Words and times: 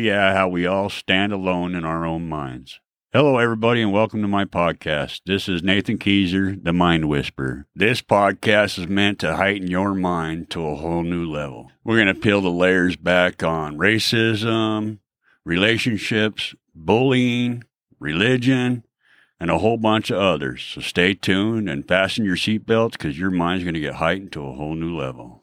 Yeah, 0.00 0.32
how 0.32 0.48
we 0.48 0.64
all 0.64 0.88
stand 0.88 1.30
alone 1.30 1.74
in 1.74 1.84
our 1.84 2.06
own 2.06 2.26
minds. 2.26 2.80
Hello, 3.12 3.36
everybody, 3.36 3.82
and 3.82 3.92
welcome 3.92 4.22
to 4.22 4.28
my 4.28 4.46
podcast. 4.46 5.20
This 5.26 5.46
is 5.46 5.62
Nathan 5.62 5.98
Keyser, 5.98 6.56
the 6.64 6.72
Mind 6.72 7.06
Whisperer. 7.06 7.66
This 7.74 8.00
podcast 8.00 8.78
is 8.78 8.88
meant 8.88 9.18
to 9.18 9.36
heighten 9.36 9.68
your 9.68 9.92
mind 9.92 10.48
to 10.50 10.66
a 10.66 10.76
whole 10.76 11.02
new 11.02 11.30
level. 11.30 11.70
We're 11.84 12.02
going 12.02 12.14
to 12.14 12.18
peel 12.18 12.40
the 12.40 12.50
layers 12.50 12.96
back 12.96 13.42
on 13.42 13.76
racism, 13.76 15.00
relationships, 15.44 16.54
bullying, 16.74 17.64
religion, 17.98 18.84
and 19.38 19.50
a 19.50 19.58
whole 19.58 19.76
bunch 19.76 20.10
of 20.10 20.18
others. 20.18 20.62
So 20.62 20.80
stay 20.80 21.12
tuned 21.12 21.68
and 21.68 21.86
fasten 21.86 22.24
your 22.24 22.36
seatbelts 22.36 22.92
because 22.92 23.18
your 23.18 23.30
mind's 23.30 23.64
going 23.64 23.74
to 23.74 23.80
get 23.80 23.96
heightened 23.96 24.32
to 24.32 24.46
a 24.46 24.54
whole 24.54 24.74
new 24.74 24.96
level. 24.96 25.39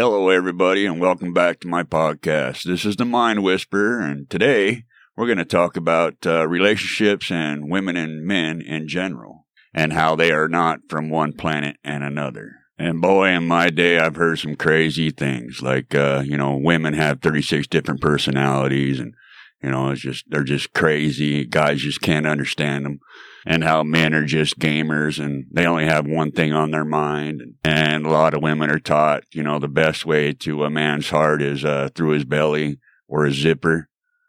Hello, 0.00 0.28
everybody, 0.28 0.86
and 0.86 1.00
welcome 1.00 1.32
back 1.32 1.58
to 1.58 1.66
my 1.66 1.82
podcast. 1.82 2.62
This 2.62 2.84
is 2.84 2.94
the 2.94 3.04
Mind 3.04 3.42
Whisperer, 3.42 3.98
and 3.98 4.30
today 4.30 4.84
we're 5.16 5.26
going 5.26 5.38
to 5.38 5.44
talk 5.44 5.76
about 5.76 6.24
uh, 6.24 6.46
relationships 6.46 7.32
and 7.32 7.68
women 7.68 7.96
and 7.96 8.24
men 8.24 8.60
in 8.60 8.86
general, 8.86 9.48
and 9.74 9.92
how 9.92 10.14
they 10.14 10.30
are 10.30 10.46
not 10.46 10.78
from 10.88 11.10
one 11.10 11.32
planet 11.32 11.78
and 11.82 12.04
another. 12.04 12.52
And 12.78 13.00
boy, 13.00 13.30
in 13.30 13.48
my 13.48 13.70
day, 13.70 13.98
I've 13.98 14.14
heard 14.14 14.38
some 14.38 14.54
crazy 14.54 15.10
things 15.10 15.62
like, 15.62 15.92
uh, 15.96 16.22
you 16.24 16.36
know, 16.36 16.56
women 16.56 16.94
have 16.94 17.20
36 17.20 17.66
different 17.66 18.00
personalities, 18.00 19.00
and, 19.00 19.14
you 19.62 19.70
know, 19.70 19.90
it's 19.90 20.00
just, 20.00 20.24
they're 20.28 20.44
just 20.44 20.72
crazy. 20.72 21.44
Guys 21.44 21.80
just 21.80 22.00
can't 22.00 22.26
understand 22.26 22.84
them 22.84 23.00
and 23.44 23.64
how 23.64 23.82
men 23.82 24.14
are 24.14 24.24
just 24.24 24.58
gamers 24.58 25.22
and 25.22 25.46
they 25.50 25.66
only 25.66 25.86
have 25.86 26.06
one 26.06 26.30
thing 26.30 26.52
on 26.52 26.70
their 26.70 26.84
mind. 26.84 27.42
And 27.64 28.04
a 28.04 28.10
lot 28.10 28.34
of 28.34 28.42
women 28.42 28.70
are 28.70 28.78
taught, 28.78 29.24
you 29.32 29.42
know, 29.42 29.58
the 29.58 29.68
best 29.68 30.04
way 30.04 30.32
to 30.34 30.64
a 30.64 30.70
man's 30.70 31.10
heart 31.10 31.42
is 31.42 31.64
uh, 31.64 31.88
through 31.94 32.10
his 32.10 32.24
belly 32.24 32.78
or 33.08 33.24
his 33.24 33.36
zipper. 33.36 33.88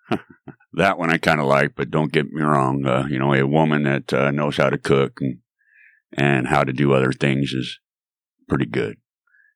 that 0.73 0.97
one 0.97 1.11
I 1.11 1.17
kind 1.17 1.39
of 1.39 1.47
like, 1.47 1.75
but 1.75 1.91
don't 1.91 2.13
get 2.13 2.31
me 2.31 2.41
wrong. 2.41 2.85
Uh, 2.85 3.07
you 3.09 3.19
know, 3.19 3.33
a 3.33 3.45
woman 3.45 3.83
that 3.83 4.13
uh, 4.13 4.31
knows 4.31 4.57
how 4.57 4.69
to 4.69 4.77
cook 4.77 5.19
and, 5.21 5.39
and 6.13 6.47
how 6.47 6.63
to 6.63 6.73
do 6.73 6.93
other 6.93 7.11
things 7.11 7.51
is 7.51 7.79
pretty 8.47 8.65
good. 8.65 8.97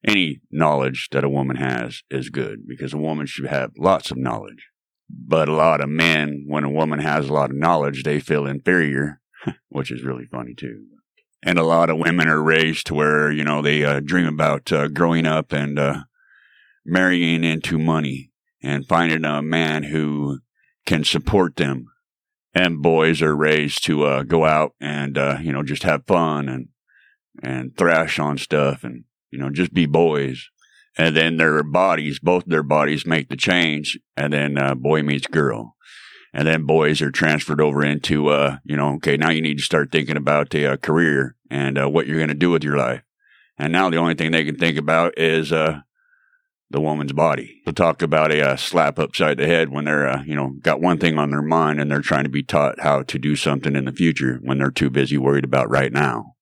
Any 0.05 0.41
knowledge 0.51 1.07
that 1.11 1.23
a 1.23 1.29
woman 1.29 1.55
has 1.55 2.03
is 2.11 2.29
good 2.29 2.67
because 2.67 2.93
a 2.93 2.97
woman 2.97 3.25
should 3.25 3.47
have 3.47 3.71
lots 3.77 4.11
of 4.11 4.17
knowledge. 4.17 4.67
But 5.15 5.47
a 5.47 5.53
lot 5.53 5.81
of 5.81 5.89
men, 5.89 6.45
when 6.47 6.63
a 6.63 6.71
woman 6.71 6.99
has 6.99 7.29
a 7.29 7.33
lot 7.33 7.51
of 7.51 7.55
knowledge, 7.55 8.03
they 8.03 8.19
feel 8.19 8.47
inferior 8.47 9.21
which 9.69 9.91
is 9.91 10.03
really 10.03 10.25
funny 10.25 10.53
too. 10.53 10.85
And 11.45 11.59
a 11.59 11.63
lot 11.63 11.89
of 11.89 11.97
women 11.97 12.29
are 12.29 12.41
raised 12.41 12.87
to 12.87 12.93
where, 12.93 13.31
you 13.31 13.43
know, 13.43 13.61
they 13.61 13.83
uh, 13.83 13.99
dream 13.99 14.27
about 14.27 14.71
uh, 14.71 14.87
growing 14.87 15.25
up 15.25 15.51
and 15.51 15.77
uh, 15.77 16.03
marrying 16.85 17.43
into 17.43 17.77
money 17.77 18.31
and 18.61 18.87
finding 18.87 19.25
a 19.25 19.41
man 19.41 19.83
who 19.83 20.39
can 20.85 21.03
support 21.03 21.57
them. 21.57 21.87
And 22.53 22.81
boys 22.81 23.21
are 23.21 23.35
raised 23.35 23.83
to 23.85 24.05
uh, 24.05 24.23
go 24.23 24.45
out 24.45 24.73
and, 24.79 25.17
uh, 25.17 25.39
you 25.41 25.51
know, 25.51 25.63
just 25.63 25.83
have 25.83 26.05
fun 26.05 26.47
and, 26.47 26.67
and 27.41 27.75
thrash 27.75 28.19
on 28.19 28.37
stuff 28.37 28.83
and, 28.83 29.03
you 29.31 29.39
know, 29.39 29.49
just 29.49 29.73
be 29.73 29.85
boys. 29.85 30.49
And 30.97 31.17
then 31.17 31.37
their 31.37 31.63
bodies, 31.63 32.19
both 32.19 32.45
their 32.45 32.63
bodies 32.63 33.05
make 33.05 33.29
the 33.29 33.37
change. 33.37 33.99
And 34.15 34.31
then 34.31 34.57
uh, 34.57 34.75
boy 34.75 35.01
meets 35.01 35.27
girl 35.27 35.75
and 36.33 36.47
then 36.47 36.65
boys 36.65 37.01
are 37.01 37.11
transferred 37.11 37.61
over 37.61 37.83
into, 37.85 38.29
uh, 38.29 38.57
you 38.63 38.75
know, 38.75 38.95
okay, 38.95 39.17
now 39.17 39.29
you 39.29 39.41
need 39.41 39.59
to 39.59 39.63
start 39.63 39.91
thinking 39.91 40.17
about 40.17 40.53
a, 40.55 40.73
uh, 40.73 40.77
career 40.77 41.35
and 41.49 41.77
uh, 41.77 41.87
what 41.87 42.07
you're 42.07 42.17
going 42.17 42.29
to 42.29 42.33
do 42.33 42.49
with 42.49 42.63
your 42.63 42.75
life. 42.75 43.03
And 43.57 43.71
now 43.71 43.89
the 43.89 43.97
only 43.97 44.15
thing 44.15 44.31
they 44.31 44.43
can 44.43 44.57
think 44.57 44.77
about 44.77 45.17
is 45.17 45.51
uh, 45.51 45.81
the 46.71 46.81
woman's 46.81 47.13
body. 47.13 47.61
They'll 47.63 47.75
talk 47.75 48.01
about 48.01 48.31
a, 48.31 48.53
uh, 48.53 48.55
slap 48.55 48.97
upside 48.97 49.37
the 49.37 49.45
head 49.45 49.69
when 49.69 49.85
they're, 49.85 50.23
you 50.25 50.33
know, 50.33 50.55
got 50.59 50.81
one 50.81 50.97
thing 50.97 51.19
on 51.19 51.29
their 51.29 51.43
mind 51.43 51.79
and 51.79 51.91
they're 51.91 52.01
trying 52.01 52.23
to 52.23 52.31
be 52.31 52.43
taught 52.43 52.79
how 52.79 53.03
to 53.03 53.19
do 53.19 53.35
something 53.35 53.75
in 53.75 53.85
the 53.85 53.91
future 53.91 54.39
when 54.41 54.57
they're 54.57 54.71
too 54.71 54.89
busy 54.89 55.19
worried 55.19 55.45
about 55.45 55.69
right 55.69 55.93
now. 55.93 56.33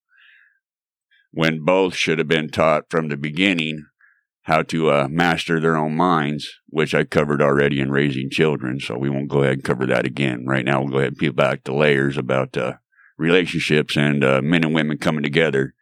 When 1.34 1.66
both 1.66 1.96
should 1.96 2.18
have 2.18 2.30
been 2.30 2.50
taught 2.50 2.86
from 2.90 3.10
the 3.10 3.18
beginning 3.18 3.88
how 4.44 4.64
to 4.64 4.90
uh, 4.90 5.08
master 5.10 5.60
their 5.60 5.78
own 5.78 5.96
minds, 5.96 6.50
which 6.68 6.96
I 6.96 7.04
covered 7.04 7.42
already 7.42 7.80
in 7.80 7.92
raising 7.92 8.30
children. 8.30 8.80
So 8.80 8.98
we 8.98 9.10
won't 9.10 9.30
go 9.30 9.44
ahead 9.44 9.54
and 9.54 9.64
cover 9.64 9.86
that 9.86 10.06
again. 10.06 10.46
Right 10.48 10.66
now, 10.66 10.82
we'll 10.82 10.92
go 10.92 10.98
ahead 10.98 11.10
and 11.10 11.18
peel 11.18 11.34
back 11.34 11.64
the 11.64 11.74
layers 11.74 12.18
about 12.18 12.58
uh, 12.58 12.74
relationships 13.18 13.96
and 13.96 14.24
uh, 14.24 14.42
men 14.42 14.64
and 14.64 14.74
women 14.74 14.98
coming 14.98 15.24
together 15.24 15.76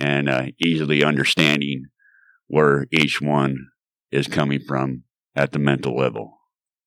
and 0.00 0.28
uh, 0.28 0.46
easily 0.64 1.04
understanding 1.04 1.86
where 2.46 2.86
each 2.90 3.20
one 3.20 3.68
is 4.10 4.26
coming 4.26 4.60
from 4.60 5.04
at 5.36 5.52
the 5.52 5.58
mental 5.58 5.96
level. 5.96 6.38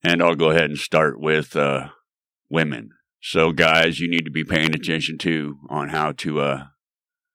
And 0.04 0.24
I'll 0.24 0.36
go 0.36 0.50
ahead 0.50 0.72
and 0.72 0.80
start 0.80 1.20
with 1.20 1.56
uh, 1.56 1.90
women. 2.50 2.90
So, 3.22 3.52
guys, 3.52 4.00
you 4.00 4.10
need 4.10 4.26
to 4.26 4.32
be 4.32 4.44
paying 4.44 4.74
attention 4.74 5.20
to 5.20 5.60
on 5.70 5.90
how 5.90 6.14
to 6.14 6.42
uh, 6.42 6.64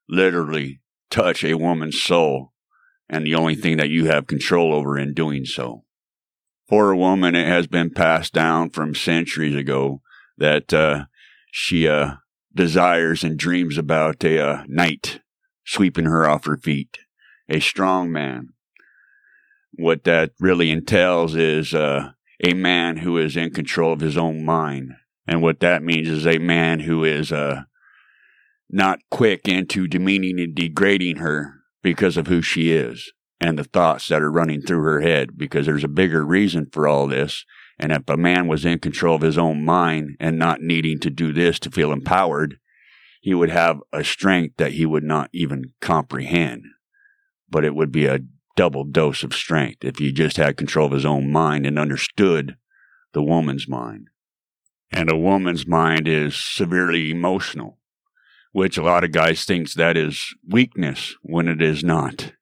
literally 0.08 0.80
touch 1.08 1.44
a 1.44 1.54
woman's 1.54 2.02
soul 2.02 2.52
and 3.08 3.24
the 3.24 3.34
only 3.34 3.54
thing 3.54 3.76
that 3.76 3.90
you 3.90 4.06
have 4.06 4.26
control 4.26 4.74
over 4.74 4.98
in 4.98 5.14
doing 5.14 5.44
so. 5.44 5.84
For 6.68 6.90
a 6.90 6.96
woman, 6.96 7.34
it 7.34 7.46
has 7.46 7.66
been 7.66 7.90
passed 7.90 8.32
down 8.32 8.70
from 8.70 8.94
centuries 8.94 9.54
ago 9.54 10.02
that 10.36 10.74
uh, 10.74 11.04
she 11.52 11.86
uh, 11.86 12.14
desires 12.54 13.22
and 13.22 13.38
dreams 13.38 13.78
about 13.78 14.24
a 14.24 14.44
uh, 14.44 14.64
knight 14.66 15.20
sweeping 15.64 16.06
her 16.06 16.28
off 16.28 16.46
her 16.46 16.56
feet, 16.56 16.98
a 17.48 17.60
strong 17.60 18.10
man. 18.10 18.48
What 19.72 20.04
that 20.04 20.32
really 20.40 20.70
entails 20.70 21.34
is 21.34 21.74
uh, 21.74 22.12
a 22.42 22.54
man 22.54 22.98
who 22.98 23.18
is 23.18 23.36
in 23.36 23.50
control 23.50 23.92
of 23.92 24.00
his 24.00 24.16
own 24.16 24.44
mind. 24.44 24.92
And 25.26 25.42
what 25.42 25.60
that 25.60 25.82
means 25.82 26.08
is 26.08 26.26
a 26.26 26.38
man 26.38 26.80
who 26.80 27.04
is 27.04 27.32
uh, 27.32 27.64
not 28.70 29.00
quick 29.10 29.48
into 29.48 29.86
demeaning 29.86 30.40
and 30.40 30.54
degrading 30.54 31.16
her, 31.16 31.55
because 31.86 32.16
of 32.16 32.26
who 32.26 32.42
she 32.42 32.72
is 32.72 33.12
and 33.40 33.56
the 33.56 33.62
thoughts 33.62 34.08
that 34.08 34.20
are 34.20 34.32
running 34.32 34.60
through 34.60 34.82
her 34.82 35.02
head 35.02 35.38
because 35.38 35.66
there's 35.66 35.84
a 35.84 35.88
bigger 35.88 36.26
reason 36.26 36.66
for 36.72 36.88
all 36.88 37.06
this. 37.06 37.44
And 37.78 37.92
if 37.92 38.02
a 38.08 38.16
man 38.16 38.48
was 38.48 38.64
in 38.64 38.80
control 38.80 39.14
of 39.14 39.22
his 39.22 39.38
own 39.38 39.64
mind 39.64 40.16
and 40.18 40.36
not 40.36 40.60
needing 40.60 40.98
to 40.98 41.10
do 41.10 41.32
this 41.32 41.60
to 41.60 41.70
feel 41.70 41.92
empowered, 41.92 42.58
he 43.20 43.34
would 43.34 43.50
have 43.50 43.78
a 43.92 44.02
strength 44.02 44.56
that 44.56 44.72
he 44.72 44.84
would 44.84 45.04
not 45.04 45.30
even 45.32 45.74
comprehend. 45.80 46.64
But 47.48 47.64
it 47.64 47.76
would 47.76 47.92
be 47.92 48.06
a 48.06 48.24
double 48.56 48.82
dose 48.82 49.22
of 49.22 49.32
strength 49.32 49.84
if 49.84 49.98
he 49.98 50.10
just 50.10 50.38
had 50.38 50.56
control 50.56 50.86
of 50.86 50.92
his 50.92 51.06
own 51.06 51.30
mind 51.30 51.66
and 51.66 51.78
understood 51.78 52.56
the 53.12 53.22
woman's 53.22 53.68
mind. 53.68 54.08
And 54.90 55.08
a 55.08 55.16
woman's 55.16 55.68
mind 55.68 56.08
is 56.08 56.34
severely 56.34 57.12
emotional 57.12 57.78
which 58.56 58.78
a 58.78 58.82
lot 58.82 59.04
of 59.04 59.12
guys 59.12 59.44
thinks 59.44 59.74
that 59.74 59.98
is 59.98 60.34
weakness 60.48 61.14
when 61.20 61.46
it 61.46 61.60
is 61.60 61.84
not. 61.84 62.32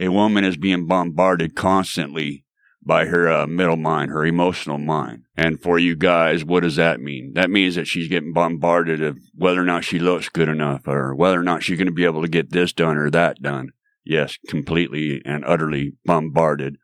A 0.00 0.08
woman 0.08 0.44
is 0.44 0.56
being 0.56 0.86
bombarded 0.86 1.54
constantly 1.54 2.46
by 2.82 3.04
her 3.04 3.30
uh, 3.30 3.46
middle 3.46 3.76
mind, 3.76 4.10
her 4.10 4.24
emotional 4.24 4.78
mind. 4.78 5.24
And 5.36 5.60
for 5.60 5.78
you 5.78 5.94
guys, 5.94 6.42
what 6.42 6.62
does 6.62 6.76
that 6.76 7.00
mean? 7.00 7.32
That 7.34 7.50
means 7.50 7.74
that 7.74 7.86
she's 7.86 8.08
getting 8.08 8.32
bombarded 8.32 9.02
of 9.02 9.18
whether 9.34 9.60
or 9.60 9.66
not 9.66 9.84
she 9.84 9.98
looks 9.98 10.30
good 10.30 10.48
enough 10.48 10.88
or 10.88 11.14
whether 11.14 11.38
or 11.38 11.44
not 11.44 11.62
she's 11.62 11.76
going 11.76 11.84
to 11.84 11.92
be 11.92 12.06
able 12.06 12.22
to 12.22 12.28
get 12.28 12.52
this 12.52 12.72
done 12.72 12.96
or 12.96 13.10
that 13.10 13.42
done. 13.42 13.72
Yes, 14.06 14.38
completely 14.48 15.20
and 15.26 15.44
utterly 15.44 15.92
bombarded 16.06 16.78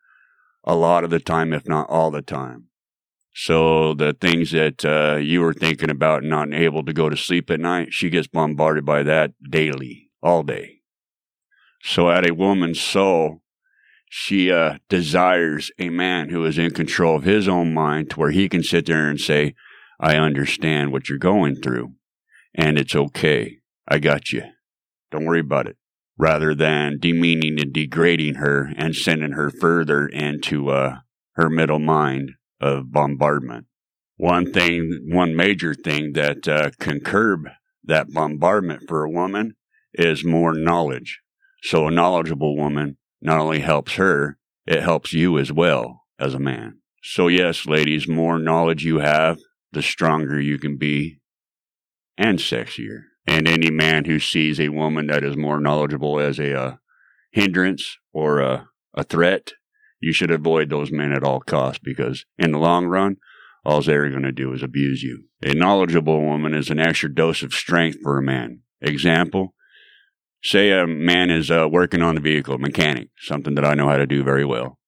a 0.62 0.74
lot 0.74 1.04
of 1.04 1.10
the 1.10 1.20
time, 1.20 1.54
if 1.54 1.66
not 1.66 1.88
all 1.88 2.10
the 2.10 2.20
time. 2.20 2.67
So 3.34 3.94
the 3.94 4.14
things 4.14 4.50
that 4.52 4.84
uh, 4.84 5.16
you 5.16 5.40
were 5.40 5.54
thinking 5.54 5.90
about 5.90 6.22
and 6.22 6.30
not 6.30 6.52
able 6.52 6.84
to 6.84 6.92
go 6.92 7.08
to 7.08 7.16
sleep 7.16 7.50
at 7.50 7.60
night, 7.60 7.92
she 7.92 8.10
gets 8.10 8.26
bombarded 8.26 8.84
by 8.84 9.02
that 9.04 9.32
daily, 9.48 10.10
all 10.22 10.42
day. 10.42 10.80
So 11.82 12.10
at 12.10 12.28
a 12.28 12.34
woman's 12.34 12.80
soul, 12.80 13.42
she 14.10 14.50
uh, 14.50 14.78
desires 14.88 15.70
a 15.78 15.90
man 15.90 16.30
who 16.30 16.44
is 16.44 16.58
in 16.58 16.70
control 16.70 17.16
of 17.16 17.24
his 17.24 17.46
own 17.46 17.72
mind 17.72 18.10
to 18.10 18.20
where 18.20 18.30
he 18.30 18.48
can 18.48 18.62
sit 18.62 18.86
there 18.86 19.08
and 19.08 19.20
say, 19.20 19.54
I 20.00 20.16
understand 20.16 20.90
what 20.90 21.08
you're 21.08 21.18
going 21.18 21.56
through 21.56 21.92
and 22.58 22.76
it's 22.76 22.94
okay. 22.94 23.58
I 23.86 23.98
got 24.00 24.32
you. 24.32 24.42
Don't 25.10 25.24
worry 25.24 25.40
about 25.40 25.68
it. 25.68 25.76
Rather 26.18 26.54
than 26.54 26.98
demeaning 26.98 27.60
and 27.60 27.72
degrading 27.72 28.34
her 28.34 28.72
and 28.76 28.94
sending 28.94 29.32
her 29.32 29.50
further 29.50 30.06
into 30.06 30.70
uh, 30.70 30.96
her 31.34 31.48
middle 31.48 31.78
mind 31.78 32.32
of 32.60 32.92
bombardment. 32.92 33.66
One 34.16 34.52
thing, 34.52 35.06
one 35.08 35.36
major 35.36 35.74
thing 35.74 36.12
that 36.14 36.48
uh, 36.48 36.70
can 36.80 37.00
curb 37.00 37.48
that 37.84 38.12
bombardment 38.12 38.88
for 38.88 39.04
a 39.04 39.10
woman 39.10 39.56
is 39.94 40.24
more 40.24 40.54
knowledge. 40.54 41.20
So 41.62 41.86
a 41.86 41.90
knowledgeable 41.90 42.56
woman 42.56 42.96
not 43.20 43.40
only 43.40 43.60
helps 43.60 43.94
her, 43.94 44.38
it 44.66 44.82
helps 44.82 45.12
you 45.12 45.38
as 45.38 45.52
well 45.52 46.02
as 46.18 46.34
a 46.34 46.38
man. 46.38 46.80
So 47.02 47.28
yes, 47.28 47.66
ladies, 47.66 48.08
more 48.08 48.38
knowledge 48.38 48.84
you 48.84 48.98
have, 48.98 49.38
the 49.72 49.82
stronger 49.82 50.40
you 50.40 50.58
can 50.58 50.76
be. 50.76 51.20
and 52.16 52.38
sexier. 52.38 53.02
And 53.26 53.46
any 53.48 53.70
man 53.70 54.04
who 54.06 54.18
sees 54.18 54.58
a 54.60 54.70
woman 54.70 55.06
that 55.08 55.24
is 55.24 55.36
more 55.36 55.60
knowledgeable 55.60 56.18
as 56.18 56.38
a 56.38 56.58
uh, 56.58 56.76
hindrance 57.32 57.98
or 58.12 58.40
a, 58.40 58.68
a 58.94 59.04
threat, 59.04 59.52
you 60.00 60.12
should 60.12 60.30
avoid 60.30 60.70
those 60.70 60.92
men 60.92 61.12
at 61.12 61.24
all 61.24 61.40
costs 61.40 61.80
because 61.82 62.24
in 62.38 62.52
the 62.52 62.58
long 62.58 62.86
run, 62.86 63.16
all 63.64 63.82
they're 63.82 64.08
going 64.08 64.22
to 64.22 64.32
do 64.32 64.52
is 64.52 64.62
abuse 64.62 65.02
you. 65.02 65.24
A 65.42 65.54
knowledgeable 65.54 66.22
woman 66.22 66.54
is 66.54 66.70
an 66.70 66.78
extra 66.78 67.12
dose 67.12 67.42
of 67.42 67.52
strength 67.52 67.98
for 68.02 68.18
a 68.18 68.22
man. 68.22 68.60
Example, 68.80 69.54
say 70.42 70.70
a 70.70 70.86
man 70.86 71.30
is 71.30 71.50
uh, 71.50 71.68
working 71.70 72.02
on 72.02 72.14
the 72.14 72.20
vehicle, 72.20 72.58
mechanic, 72.58 73.08
something 73.18 73.54
that 73.56 73.64
I 73.64 73.74
know 73.74 73.88
how 73.88 73.96
to 73.96 74.06
do 74.06 74.22
very 74.22 74.44
well. 74.44 74.78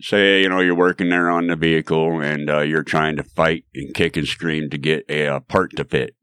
Say, 0.00 0.42
you 0.42 0.48
know, 0.48 0.60
you're 0.60 0.76
working 0.76 1.08
there 1.08 1.28
on 1.28 1.48
the 1.48 1.56
vehicle 1.56 2.20
and 2.20 2.48
uh, 2.48 2.60
you're 2.60 2.84
trying 2.84 3.16
to 3.16 3.24
fight 3.24 3.64
and 3.74 3.92
kick 3.92 4.16
and 4.16 4.26
scream 4.26 4.70
to 4.70 4.78
get 4.78 5.04
a, 5.08 5.24
a 5.24 5.36
uh, 5.36 5.40
part 5.40 5.74
to 5.76 5.84
fit. 5.84 6.14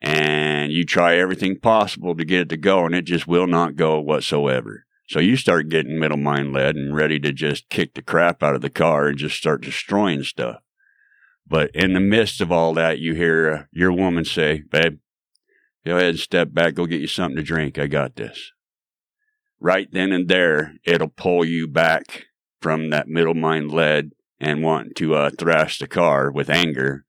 And 0.00 0.70
you 0.70 0.84
try 0.84 1.16
everything 1.16 1.58
possible 1.58 2.16
to 2.16 2.24
get 2.24 2.42
it 2.42 2.48
to 2.50 2.56
go 2.56 2.86
and 2.86 2.94
it 2.94 3.02
just 3.02 3.26
will 3.26 3.48
not 3.48 3.74
go 3.74 4.00
whatsoever. 4.00 4.86
So 5.08 5.20
you 5.20 5.36
start 5.36 5.70
getting 5.70 5.98
middle 5.98 6.18
mind 6.18 6.52
led 6.52 6.76
and 6.76 6.94
ready 6.94 7.18
to 7.20 7.32
just 7.32 7.70
kick 7.70 7.94
the 7.94 8.02
crap 8.02 8.42
out 8.42 8.54
of 8.54 8.60
the 8.60 8.68
car 8.68 9.08
and 9.08 9.16
just 9.16 9.38
start 9.38 9.62
destroying 9.62 10.22
stuff. 10.22 10.56
But 11.46 11.70
in 11.74 11.94
the 11.94 12.00
midst 12.00 12.42
of 12.42 12.52
all 12.52 12.74
that, 12.74 12.98
you 12.98 13.14
hear 13.14 13.70
your 13.72 13.90
woman 13.90 14.26
say, 14.26 14.64
Babe, 14.70 14.98
go 15.86 15.96
ahead 15.96 16.10
and 16.10 16.18
step 16.18 16.52
back, 16.52 16.74
go 16.74 16.84
get 16.84 17.00
you 17.00 17.06
something 17.06 17.36
to 17.36 17.42
drink. 17.42 17.78
I 17.78 17.86
got 17.86 18.16
this. 18.16 18.52
Right 19.58 19.88
then 19.90 20.12
and 20.12 20.28
there, 20.28 20.74
it'll 20.84 21.08
pull 21.08 21.42
you 21.42 21.66
back 21.66 22.26
from 22.60 22.90
that 22.90 23.08
middle 23.08 23.34
mind 23.34 23.72
led 23.72 24.10
and 24.38 24.62
wanting 24.62 24.92
to 24.96 25.14
uh, 25.14 25.30
thrash 25.38 25.78
the 25.78 25.88
car 25.88 26.30
with 26.30 26.50
anger. 26.50 27.06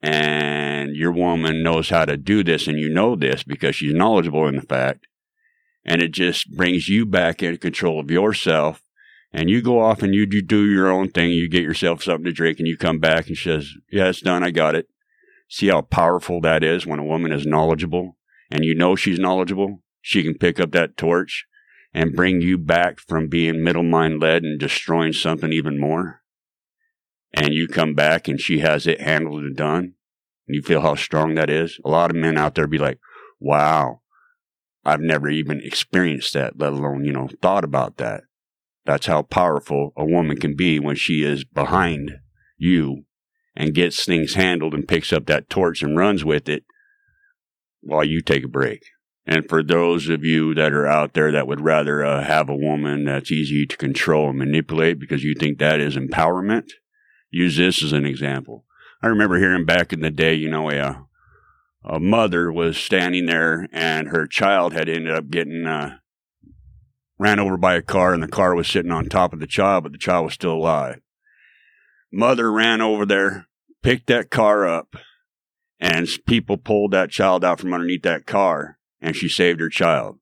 And 0.00 0.96
your 0.96 1.12
woman 1.12 1.62
knows 1.62 1.90
how 1.90 2.06
to 2.06 2.16
do 2.16 2.42
this, 2.42 2.68
and 2.68 2.78
you 2.78 2.88
know 2.88 3.16
this 3.16 3.42
because 3.42 3.76
she's 3.76 3.92
knowledgeable 3.92 4.46
in 4.46 4.56
the 4.56 4.62
fact. 4.62 5.07
And 5.88 6.02
it 6.02 6.12
just 6.12 6.54
brings 6.54 6.90
you 6.90 7.06
back 7.06 7.42
into 7.42 7.56
control 7.56 7.98
of 7.98 8.10
yourself 8.10 8.82
and 9.32 9.48
you 9.48 9.62
go 9.62 9.80
off 9.80 10.02
and 10.02 10.14
you 10.14 10.26
do 10.26 10.66
your 10.66 10.90
own 10.90 11.08
thing. 11.08 11.30
You 11.30 11.48
get 11.48 11.62
yourself 11.62 12.02
something 12.02 12.26
to 12.26 12.30
drink 12.30 12.58
and 12.58 12.68
you 12.68 12.76
come 12.76 12.98
back 12.98 13.26
and 13.26 13.38
she 13.38 13.48
says, 13.48 13.72
yeah, 13.90 14.08
it's 14.08 14.20
done. 14.20 14.44
I 14.44 14.50
got 14.50 14.74
it. 14.74 14.86
See 15.48 15.68
how 15.68 15.80
powerful 15.80 16.42
that 16.42 16.62
is 16.62 16.86
when 16.86 16.98
a 16.98 17.04
woman 17.04 17.32
is 17.32 17.46
knowledgeable 17.46 18.18
and 18.50 18.66
you 18.66 18.74
know 18.74 18.96
she's 18.96 19.18
knowledgeable. 19.18 19.82
She 20.02 20.22
can 20.22 20.36
pick 20.36 20.60
up 20.60 20.72
that 20.72 20.98
torch 20.98 21.46
and 21.94 22.14
bring 22.14 22.42
you 22.42 22.58
back 22.58 23.00
from 23.00 23.28
being 23.28 23.64
middle 23.64 23.82
mind 23.82 24.20
led 24.20 24.42
and 24.42 24.60
destroying 24.60 25.14
something 25.14 25.54
even 25.54 25.80
more. 25.80 26.20
And 27.32 27.54
you 27.54 27.66
come 27.66 27.94
back 27.94 28.28
and 28.28 28.38
she 28.38 28.58
has 28.58 28.86
it 28.86 29.00
handled 29.00 29.42
and 29.42 29.56
done. 29.56 29.94
And 30.46 30.54
you 30.54 30.60
feel 30.60 30.82
how 30.82 30.96
strong 30.96 31.34
that 31.36 31.48
is. 31.48 31.80
A 31.82 31.88
lot 31.88 32.10
of 32.10 32.16
men 32.16 32.36
out 32.36 32.56
there 32.56 32.66
be 32.66 32.76
like, 32.76 32.98
wow, 33.40 34.02
I've 34.88 35.00
never 35.00 35.28
even 35.28 35.60
experienced 35.60 36.34
that, 36.34 36.58
let 36.58 36.72
alone, 36.72 37.04
you 37.04 37.12
know, 37.12 37.28
thought 37.42 37.64
about 37.64 37.98
that. 37.98 38.22
That's 38.86 39.06
how 39.06 39.22
powerful 39.22 39.92
a 39.96 40.04
woman 40.04 40.38
can 40.38 40.56
be 40.56 40.78
when 40.80 40.96
she 40.96 41.22
is 41.22 41.44
behind 41.44 42.12
you 42.56 43.04
and 43.54 43.74
gets 43.74 44.04
things 44.04 44.34
handled 44.34 44.72
and 44.72 44.88
picks 44.88 45.12
up 45.12 45.26
that 45.26 45.50
torch 45.50 45.82
and 45.82 45.96
runs 45.96 46.24
with 46.24 46.48
it 46.48 46.64
while 47.80 48.04
you 48.04 48.22
take 48.22 48.44
a 48.44 48.48
break. 48.48 48.82
And 49.26 49.46
for 49.46 49.62
those 49.62 50.08
of 50.08 50.24
you 50.24 50.54
that 50.54 50.72
are 50.72 50.86
out 50.86 51.12
there 51.12 51.30
that 51.32 51.46
would 51.46 51.60
rather 51.60 52.02
uh, 52.02 52.24
have 52.24 52.48
a 52.48 52.56
woman 52.56 53.04
that's 53.04 53.30
easy 53.30 53.66
to 53.66 53.76
control 53.76 54.30
and 54.30 54.38
manipulate 54.38 54.98
because 54.98 55.22
you 55.22 55.34
think 55.34 55.58
that 55.58 55.80
is 55.80 55.96
empowerment, 55.96 56.70
use 57.30 57.58
this 57.58 57.82
as 57.84 57.92
an 57.92 58.06
example. 58.06 58.64
I 59.02 59.08
remember 59.08 59.38
hearing 59.38 59.66
back 59.66 59.92
in 59.92 60.00
the 60.00 60.10
day, 60.10 60.34
you 60.34 60.48
know, 60.48 60.70
a, 60.70 61.04
a 61.84 62.00
mother 62.00 62.52
was 62.52 62.76
standing 62.76 63.26
there 63.26 63.68
and 63.72 64.08
her 64.08 64.26
child 64.26 64.72
had 64.72 64.88
ended 64.88 65.12
up 65.12 65.30
getting 65.30 65.66
uh, 65.66 65.98
ran 67.18 67.38
over 67.38 67.56
by 67.56 67.74
a 67.74 67.82
car 67.82 68.14
and 68.14 68.22
the 68.22 68.28
car 68.28 68.54
was 68.54 68.68
sitting 68.68 68.92
on 68.92 69.06
top 69.06 69.32
of 69.32 69.40
the 69.40 69.46
child, 69.46 69.84
but 69.84 69.92
the 69.92 69.98
child 69.98 70.24
was 70.24 70.34
still 70.34 70.52
alive. 70.52 71.00
Mother 72.12 72.50
ran 72.50 72.80
over 72.80 73.04
there, 73.04 73.46
picked 73.82 74.06
that 74.06 74.30
car 74.30 74.66
up, 74.66 74.96
and 75.80 76.08
people 76.26 76.56
pulled 76.56 76.92
that 76.92 77.10
child 77.10 77.44
out 77.44 77.60
from 77.60 77.72
underneath 77.72 78.02
that 78.02 78.26
car 78.26 78.78
and 79.00 79.14
she 79.14 79.28
saved 79.28 79.60
her 79.60 79.68
child. 79.68 80.18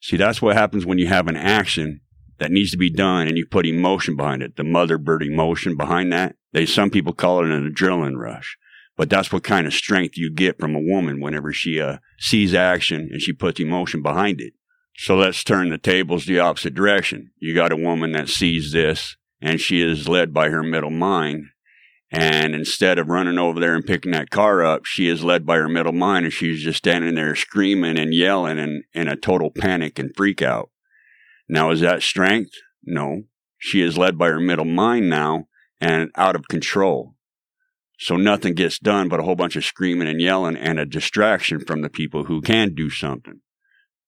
See, 0.00 0.16
that's 0.16 0.40
what 0.40 0.56
happens 0.56 0.86
when 0.86 0.98
you 0.98 1.06
have 1.08 1.28
an 1.28 1.36
action 1.36 2.00
that 2.38 2.50
needs 2.50 2.70
to 2.72 2.76
be 2.76 2.90
done 2.90 3.28
and 3.28 3.36
you 3.36 3.46
put 3.46 3.66
emotion 3.66 4.16
behind 4.16 4.42
it. 4.42 4.56
The 4.56 4.64
mother 4.64 4.98
bird 4.98 5.22
emotion 5.22 5.76
behind 5.76 6.12
that. 6.12 6.36
They, 6.52 6.66
some 6.66 6.90
people 6.90 7.12
call 7.12 7.40
it 7.40 7.50
an 7.50 7.70
adrenaline 7.72 8.16
rush, 8.16 8.56
but 8.96 9.10
that's 9.10 9.32
what 9.32 9.42
kind 9.42 9.66
of 9.66 9.74
strength 9.74 10.16
you 10.16 10.32
get 10.32 10.58
from 10.58 10.74
a 10.74 10.80
woman 10.80 11.20
whenever 11.20 11.52
she 11.52 11.80
uh, 11.80 11.98
sees 12.18 12.54
action 12.54 13.08
and 13.10 13.20
she 13.20 13.32
puts 13.32 13.60
emotion 13.60 14.02
behind 14.02 14.40
it. 14.40 14.54
So 14.96 15.16
let's 15.16 15.42
turn 15.42 15.70
the 15.70 15.78
tables 15.78 16.26
the 16.26 16.38
opposite 16.38 16.74
direction. 16.74 17.32
You 17.38 17.54
got 17.54 17.72
a 17.72 17.76
woman 17.76 18.12
that 18.12 18.28
sees 18.28 18.72
this 18.72 19.16
and 19.40 19.60
she 19.60 19.82
is 19.82 20.08
led 20.08 20.32
by 20.32 20.48
her 20.50 20.62
middle 20.62 20.90
mind. 20.90 21.46
And 22.10 22.54
instead 22.54 22.98
of 22.98 23.08
running 23.08 23.38
over 23.38 23.58
there 23.58 23.74
and 23.74 23.84
picking 23.84 24.12
that 24.12 24.30
car 24.30 24.64
up, 24.64 24.84
she 24.84 25.08
is 25.08 25.24
led 25.24 25.44
by 25.44 25.56
her 25.56 25.68
middle 25.68 25.92
mind 25.92 26.26
and 26.26 26.32
she's 26.32 26.62
just 26.62 26.78
standing 26.78 27.16
there 27.16 27.34
screaming 27.34 27.98
and 27.98 28.14
yelling 28.14 28.58
and 28.58 28.84
in 28.92 29.08
a 29.08 29.16
total 29.16 29.50
panic 29.50 29.98
and 29.98 30.14
freak 30.16 30.40
out. 30.40 30.70
Now, 31.48 31.72
is 31.72 31.80
that 31.80 32.02
strength? 32.02 32.52
No. 32.84 33.24
She 33.58 33.82
is 33.82 33.98
led 33.98 34.16
by 34.16 34.28
her 34.28 34.40
middle 34.40 34.64
mind 34.64 35.10
now 35.10 35.46
and 35.80 36.10
out 36.16 36.36
of 36.36 36.48
control. 36.48 37.13
So 37.98 38.16
nothing 38.16 38.54
gets 38.54 38.78
done 38.78 39.08
but 39.08 39.20
a 39.20 39.22
whole 39.22 39.36
bunch 39.36 39.56
of 39.56 39.64
screaming 39.64 40.08
and 40.08 40.20
yelling 40.20 40.56
and 40.56 40.78
a 40.78 40.86
distraction 40.86 41.60
from 41.60 41.82
the 41.82 41.88
people 41.88 42.24
who 42.24 42.40
can 42.40 42.74
do 42.74 42.90
something. 42.90 43.40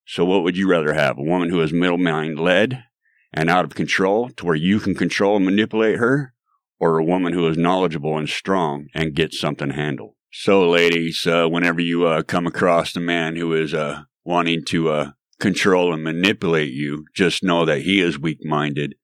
So, 0.09 0.25
what 0.25 0.45
would 0.45 0.57
you 0.57 0.69
rather 0.69 0.95
have? 0.95 1.19
A 1.19 1.23
woman 1.23 1.51
who 1.51 1.61
is 1.61 1.73
middle 1.73 1.99
mind 1.99 2.39
led 2.39 2.85
and 3.33 3.51
out 3.51 3.65
of 3.65 3.75
control 3.75 4.29
to 4.31 4.47
where 4.47 4.55
you 4.55 4.79
can 4.79 4.95
control 4.95 5.37
and 5.37 5.45
manipulate 5.45 5.99
her, 5.99 6.33
or 6.79 6.99
a 6.99 7.05
woman 7.05 7.33
who 7.33 7.49
is 7.49 7.57
knowledgeable 7.57 8.17
and 8.17 8.29
strong 8.29 8.87
and 8.95 9.15
gets 9.15 9.39
something 9.39 9.71
handled? 9.71 10.15
So, 10.33 10.69
ladies, 10.69 11.27
uh, 11.27 11.49
whenever 11.49 11.81
you 11.81 12.07
uh, 12.07 12.23
come 12.23 12.47
across 12.47 12.95
a 12.95 13.01
man 13.01 13.37
who 13.37 13.53
is 13.53 13.75
uh, 13.75 14.03
wanting 14.25 14.65
to 14.67 14.91
uh, 14.91 15.11
control 15.41 15.93
and 15.93 16.05
manipulate 16.05 16.73
you, 16.73 17.07
just 17.15 17.43
know 17.43 17.65
that 17.65 17.83
he 17.83 18.01
is 18.01 18.19
weak 18.19 18.45
minded 18.45 18.95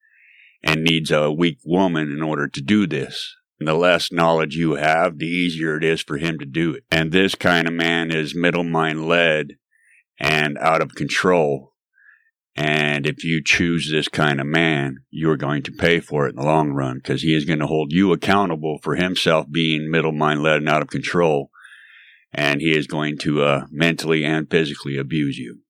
and 0.62 0.84
needs 0.84 1.10
a 1.10 1.32
weak 1.32 1.58
woman 1.64 2.12
in 2.12 2.22
order 2.22 2.46
to 2.48 2.60
do 2.60 2.86
this. 2.86 3.34
And 3.62 3.68
the 3.68 3.74
less 3.74 4.10
knowledge 4.10 4.56
you 4.56 4.74
have, 4.74 5.18
the 5.18 5.28
easier 5.28 5.76
it 5.76 5.84
is 5.84 6.02
for 6.02 6.18
him 6.18 6.36
to 6.40 6.44
do 6.44 6.74
it. 6.74 6.82
And 6.90 7.12
this 7.12 7.36
kind 7.36 7.68
of 7.68 7.72
man 7.72 8.10
is 8.10 8.34
middle 8.34 8.64
mind 8.64 9.06
led 9.06 9.52
and 10.18 10.58
out 10.58 10.82
of 10.82 10.96
control. 10.96 11.72
And 12.56 13.06
if 13.06 13.22
you 13.22 13.40
choose 13.40 13.88
this 13.88 14.08
kind 14.08 14.40
of 14.40 14.48
man, 14.48 15.04
you're 15.10 15.36
going 15.36 15.62
to 15.62 15.70
pay 15.70 16.00
for 16.00 16.26
it 16.26 16.30
in 16.30 16.40
the 16.40 16.42
long 16.42 16.72
run 16.72 16.96
because 16.96 17.22
he 17.22 17.36
is 17.36 17.44
going 17.44 17.60
to 17.60 17.68
hold 17.68 17.92
you 17.92 18.12
accountable 18.12 18.80
for 18.82 18.96
himself 18.96 19.46
being 19.48 19.88
middle 19.88 20.10
mind 20.10 20.42
led 20.42 20.56
and 20.56 20.68
out 20.68 20.82
of 20.82 20.88
control. 20.88 21.52
And 22.32 22.60
he 22.60 22.76
is 22.76 22.88
going 22.88 23.16
to 23.18 23.44
uh, 23.44 23.66
mentally 23.70 24.24
and 24.24 24.50
physically 24.50 24.96
abuse 24.96 25.38
you. 25.38 25.61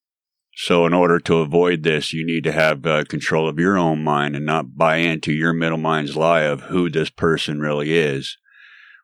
So, 0.55 0.85
in 0.85 0.93
order 0.93 1.19
to 1.21 1.39
avoid 1.39 1.83
this, 1.83 2.13
you 2.13 2.27
need 2.27 2.45
to 2.45 2.53
have 2.53 2.85
uh, 2.85 3.05
control 3.05 3.49
of 3.49 3.59
your 3.59 3.79
own 3.79 4.05
mind 4.05 4.37
and 4.37 4.45
not 4.45 4.77
buy 4.77 4.97
into 4.97 5.33
your 5.33 5.55
middle 5.55 5.79
mind's 5.79 6.15
lie 6.15 6.43
of 6.43 6.63
who 6.63 6.91
this 6.91 7.09
person 7.09 7.59
really 7.59 7.93
is 7.93 8.37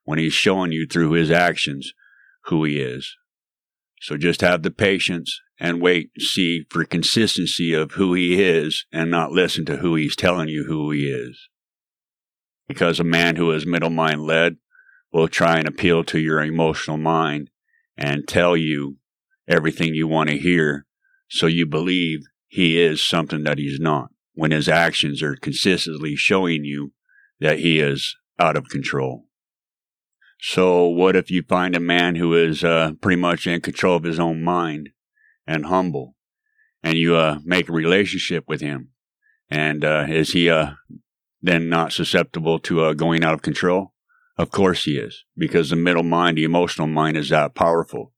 when 0.05 0.19
he's 0.19 0.35
showing 0.35 0.73
you 0.73 0.87
through 0.87 1.13
his 1.13 1.31
actions 1.31 1.93
who 2.45 2.65
he 2.65 2.79
is. 2.79 3.17
So 4.01 4.17
just 4.17 4.43
have 4.43 4.63
the 4.63 4.71
patience 4.71 5.41
and 5.59 5.81
wait 5.81 6.11
and 6.15 6.23
see 6.23 6.67
for 6.71 6.85
consistency 6.85 7.73
of 7.73 7.93
who 7.93 8.15
he 8.15 8.43
is 8.43 8.87
and 8.93 9.11
not 9.11 9.33
listen 9.33 9.65
to 9.67 9.79
who 9.79 9.95
he's 9.97 10.17
telling 10.17 10.49
you 10.49 10.65
who 10.69 10.91
he 10.91 11.05
is. 11.07 11.49
Because 12.69 13.01
a 13.01 13.05
man 13.05 13.37
who 13.37 13.51
is 13.53 13.67
middle 13.67 13.91
mind 13.91 14.23
led 14.23 14.57
will 15.13 15.29
try 15.29 15.59
and 15.59 15.67
appeal 15.67 16.05
to 16.05 16.19
your 16.19 16.43
emotional 16.43 16.99
mind 16.99 17.51
and 17.97 18.29
tell 18.29 18.57
you 18.57 18.99
everything 19.49 19.95
you 19.95 20.07
want 20.07 20.29
to 20.29 20.39
hear 20.39 20.87
so 21.29 21.47
you 21.47 21.67
believe 21.67 22.21
he 22.47 22.81
is 22.81 23.07
something 23.07 23.45
that 23.45 23.59
he's 23.59 23.79
not 23.79 24.11
when 24.35 24.51
his 24.51 24.69
actions 24.69 25.23
are 25.23 25.37
consistently 25.37 26.17
showing 26.17 26.65
you 26.65 26.93
that 27.41 27.59
he 27.59 27.81
is 27.81 28.17
out 28.39 28.57
of 28.57 28.69
control. 28.69 29.27
So, 30.41 30.87
what 30.87 31.17
if 31.17 31.31
you 31.31 31.43
find 31.43 31.75
a 31.75 31.81
man 31.81 32.15
who 32.15 32.35
is 32.35 32.63
uh, 32.63 32.93
pretty 33.01 33.21
much 33.21 33.47
in 33.47 33.61
control 33.61 33.97
of 33.97 34.05
his 34.05 34.21
own 34.21 34.43
mind 34.43 34.91
and 35.47 35.67
humble, 35.67 36.15
and 36.83 36.97
you 36.97 37.17
uh, 37.17 37.41
make 37.45 37.69
a 37.69 37.73
relationship 37.73 38.45
with 38.47 38.61
him? 38.61 38.91
And 39.51 39.85
uh, 39.85 40.07
is 40.09 40.33
he 40.33 40.49
uh, 40.49 40.73
then 41.43 41.69
not 41.69 41.93
susceptible 41.93 42.61
to 42.61 42.85
uh, 42.85 42.93
going 42.93 43.25
out 43.25 43.35
of 43.35 43.43
control? 43.43 43.95
Of 44.37 44.53
course 44.53 44.85
he 44.85 44.93
is, 44.93 45.25
because 45.37 45.71
the 45.71 45.77
middle 45.77 46.05
mind, 46.05 46.39
the 46.39 46.45
emotional 46.45 46.87
mind, 46.87 47.17
is 47.17 47.31
that 47.31 47.57
powerful. 47.57 48.13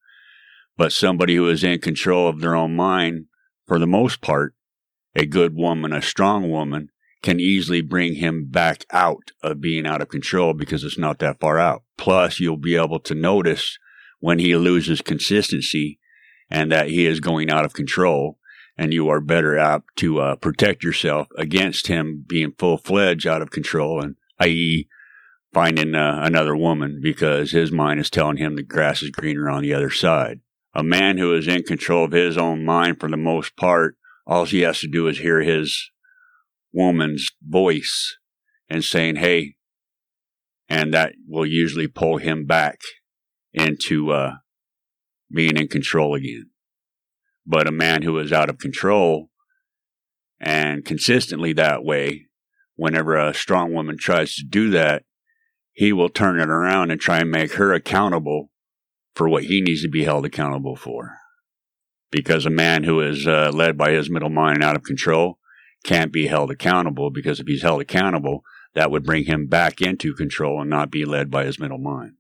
But 0.81 0.93
somebody 0.93 1.37
who 1.37 1.47
is 1.47 1.63
in 1.63 1.79
control 1.81 2.27
of 2.27 2.41
their 2.41 2.57
own 2.57 2.75
mind, 2.75 3.27
for 3.67 3.79
the 3.79 3.87
most 3.87 4.23
part, 4.23 4.55
a 5.15 5.27
good 5.27 5.55
woman, 5.55 5.93
a 5.93 6.01
strong 6.01 6.51
woman, 6.51 6.89
can 7.23 7.39
easily 7.39 7.83
bring 7.83 8.15
him 8.15 8.47
back 8.47 8.87
out 8.91 9.33
of 9.43 9.61
being 9.61 9.87
out 9.87 10.01
of 10.01 10.09
control 10.09 10.55
because 10.55 10.83
it's 10.83 10.97
not 10.97 11.19
that 11.19 11.39
far 11.39 11.59
out. 11.59 11.83
Plus, 11.99 12.41
you'll 12.41 12.57
be 12.57 12.77
able 12.77 12.99
to 13.01 13.15
notice 13.15 13.79
when 14.21 14.39
he 14.39 14.57
loses 14.57 15.03
consistency 15.03 15.99
and 16.49 16.73
that 16.73 16.89
he 16.89 17.05
is 17.05 17.21
going 17.21 17.51
out 17.51 17.67
of 17.67 17.75
control 17.75 18.39
and 18.79 18.95
you 18.95 19.07
are 19.11 19.21
better 19.21 19.59
apt 19.59 19.95
to 19.97 20.19
uh, 20.19 20.37
protect 20.37 20.83
yourself 20.83 21.29
against 21.37 21.89
him 21.89 22.25
being 22.27 22.55
full 22.59 22.79
fledged 22.79 23.27
out 23.27 23.43
of 23.43 23.51
control 23.51 24.01
and 24.01 24.17
i.e 24.39 24.89
finding 25.53 25.95
uh, 25.95 26.21
another 26.23 26.57
woman 26.57 27.01
because 27.03 27.51
his 27.51 27.71
mind 27.71 28.01
is 28.01 28.09
telling 28.09 28.39
him 28.39 28.57
the 28.57 28.63
grass 28.63 29.03
is 29.03 29.11
greener 29.11 29.51
on 29.51 29.61
the 29.61 29.75
other 29.75 29.91
side. 29.91 30.41
A 30.75 30.85
man 30.85 31.19
who 31.19 31.35
is 31.35 31.49
in 31.49 31.63
control 31.63 32.05
of 32.05 32.13
his 32.13 32.39
own 32.39 32.65
mind 32.65 33.01
for 33.01 33.09
the 33.09 33.17
most 33.17 33.57
part, 33.57 33.97
all 34.27 34.45
he 34.45 34.61
has 34.61 34.81
to 34.81 34.89
do 34.89 35.09
is 35.09 35.19
hear 35.19 35.41
his 35.41 35.91
woman's 36.73 37.31
voice 37.43 38.17
and 38.69 38.85
saying, 38.85 39.17
Hey, 39.17 39.57
and 40.69 40.95
that 40.95 41.15
will 41.29 41.47
usually 41.47 41.89
pull 41.89 42.19
him 42.19 42.47
back 42.47 42.81
into 43.53 44.13
uh, 44.13 44.35
being 45.35 45.57
in 45.57 45.67
control 45.67 46.15
again. 46.15 46.51
But 47.45 47.67
a 47.67 47.73
man 47.73 48.03
who 48.03 48.19
is 48.19 48.33
out 48.33 48.49
of 48.49 48.59
control 48.59 49.31
and 50.39 50.85
consistently 50.85 51.53
that 51.55 51.85
way, 51.85 52.27
whenever 52.77 53.17
a 53.17 53.35
strong 53.35 53.75
woman 53.75 53.99
tries 53.99 54.37
to 54.37 54.45
do 54.49 54.71
that, 54.71 55.03
he 55.73 55.93
will 55.93 56.09
turn 56.09 56.39
it 56.39 56.49
around 56.49 56.93
and 56.93 57.01
try 57.01 57.19
and 57.19 57.31
make 57.31 57.55
her 57.55 57.73
accountable 57.73 58.51
for 59.15 59.29
what 59.29 59.45
he 59.45 59.61
needs 59.61 59.83
to 59.83 59.89
be 59.89 60.05
held 60.05 60.25
accountable 60.25 60.77
for. 60.77 61.17
Because 62.11 62.47
a 62.47 62.51
man 62.51 62.85
who 62.85 63.01
is 63.01 63.27
uh, 63.27 63.51
led 63.53 63.77
by 63.77 63.93
his 63.93 64.11
middle 64.11 64.31
mind 64.31 64.63
out 64.63 64.77
of 64.77 64.83
control 64.83 65.39
can't 65.85 66.13
be 66.13 66.27
held 66.27 66.51
accountable 66.51 67.11
because 67.11 67.41
if 67.41 67.47
he's 67.47 67.63
held 67.63 67.81
accountable, 67.81 68.43
that 68.75 68.91
would 68.91 69.05
bring 69.05 69.25
him 69.25 69.47
back 69.47 69.81
into 69.81 70.15
control 70.15 70.61
and 70.61 70.71
not 70.71 70.91
be 70.91 71.05
led 71.05 71.31
by 71.31 71.45
his 71.45 71.59
middle 71.59 71.79
mind. 71.79 72.15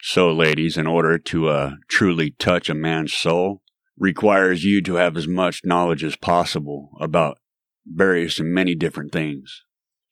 So, 0.00 0.32
ladies, 0.32 0.76
in 0.76 0.86
order 0.86 1.18
to 1.18 1.48
uh, 1.48 1.70
truly 1.88 2.32
touch 2.32 2.68
a 2.68 2.74
man's 2.74 3.14
soul, 3.14 3.62
requires 3.96 4.64
you 4.64 4.82
to 4.82 4.94
have 4.94 5.16
as 5.16 5.26
much 5.26 5.62
knowledge 5.64 6.04
as 6.04 6.16
possible 6.16 6.90
about 7.00 7.38
various 7.86 8.38
and 8.38 8.52
many 8.52 8.74
different 8.74 9.12
things. 9.12 9.62